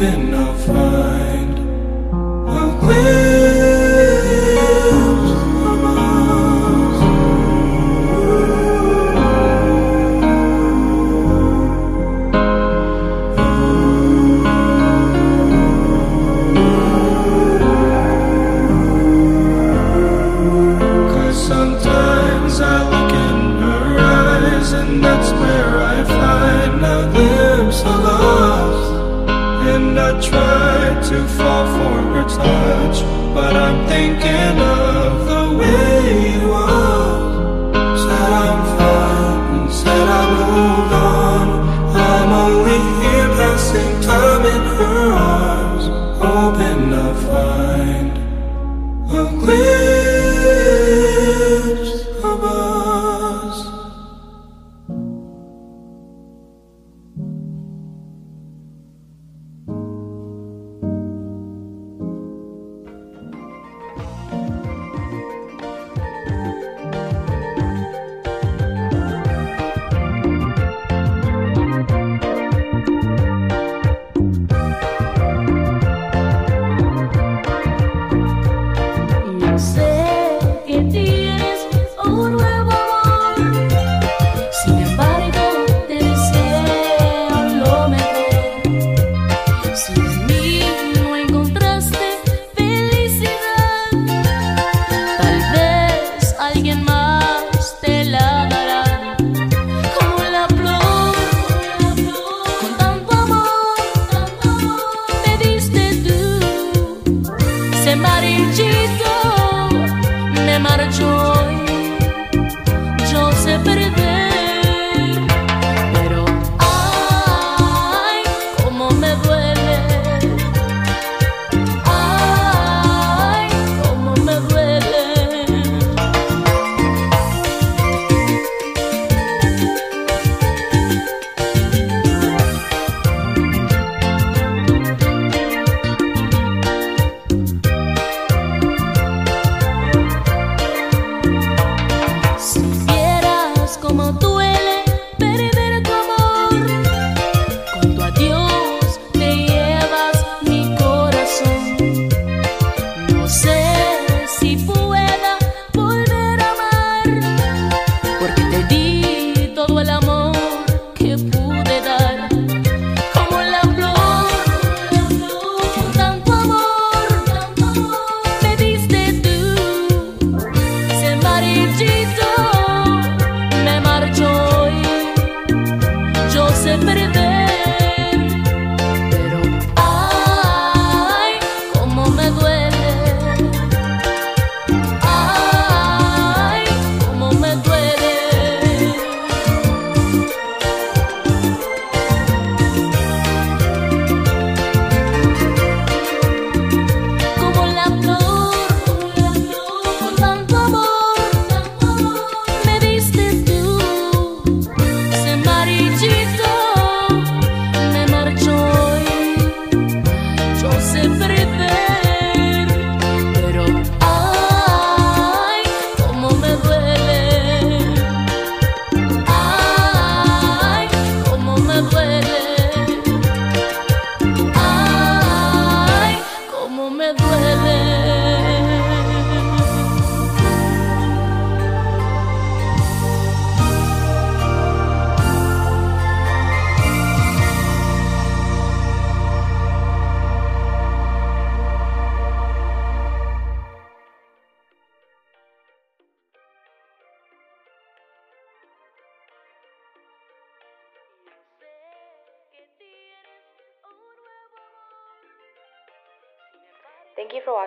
hoping 0.00 0.34
I'll 0.34 0.54
find 0.54 1.09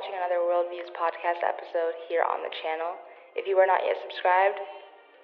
watching 0.03 0.19
another 0.19 0.43
Worldviews 0.43 0.91
podcast 0.99 1.39
episode 1.47 1.95
here 2.11 2.27
on 2.27 2.43
the 2.43 2.51
channel. 2.59 2.99
If 3.39 3.47
you 3.47 3.55
are 3.55 3.63
not 3.63 3.87
yet 3.87 3.95
subscribed, 4.03 4.59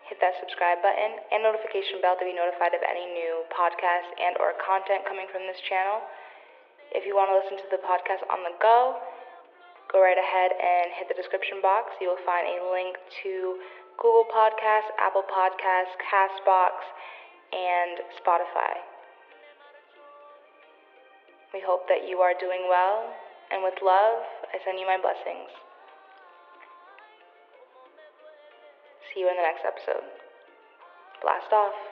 hit 0.07 0.23
that 0.23 0.39
subscribe 0.39 0.79
button 0.79 1.19
and 1.35 1.43
notification 1.43 1.99
bell 1.99 2.15
to 2.15 2.23
be 2.23 2.31
notified 2.31 2.71
of 2.71 2.79
any 2.87 3.03
new 3.11 3.43
podcasts 3.51 4.07
and 4.15 4.39
or 4.39 4.55
content 4.63 5.03
coming 5.03 5.27
from 5.35 5.43
this 5.51 5.59
channel. 5.67 5.99
If 6.95 7.03
you 7.03 7.11
want 7.11 7.27
to 7.27 7.43
listen 7.43 7.59
to 7.59 7.67
the 7.75 7.83
podcast 7.83 8.23
on 8.31 8.39
the 8.47 8.55
go, 8.63 9.03
go 9.91 9.99
right 9.99 10.15
ahead 10.15 10.55
and 10.55 10.95
hit 10.95 11.11
the 11.11 11.17
description 11.19 11.59
box. 11.59 11.91
You 11.99 12.15
will 12.15 12.23
find 12.23 12.47
a 12.47 12.71
link 12.71 12.95
to 13.27 13.59
Google 13.99 14.31
Podcasts, 14.31 14.95
Apple 14.95 15.27
Podcasts, 15.27 15.91
Castbox, 16.07 16.79
and 17.51 17.99
Spotify. 18.15 18.79
We 21.51 21.59
hope 21.59 21.83
that 21.91 22.07
you 22.07 22.23
are 22.23 22.31
doing 22.39 22.71
well, 22.71 23.11
and 23.51 23.63
with 23.63 23.81
love, 23.81 24.21
I 24.53 24.57
send 24.63 24.79
you 24.79 24.85
my 24.85 24.97
blessings. 25.01 25.49
See 29.13 29.21
you 29.21 29.29
in 29.29 29.35
the 29.35 29.41
next 29.41 29.65
episode. 29.65 30.05
Blast 31.21 31.51
off. 31.51 31.88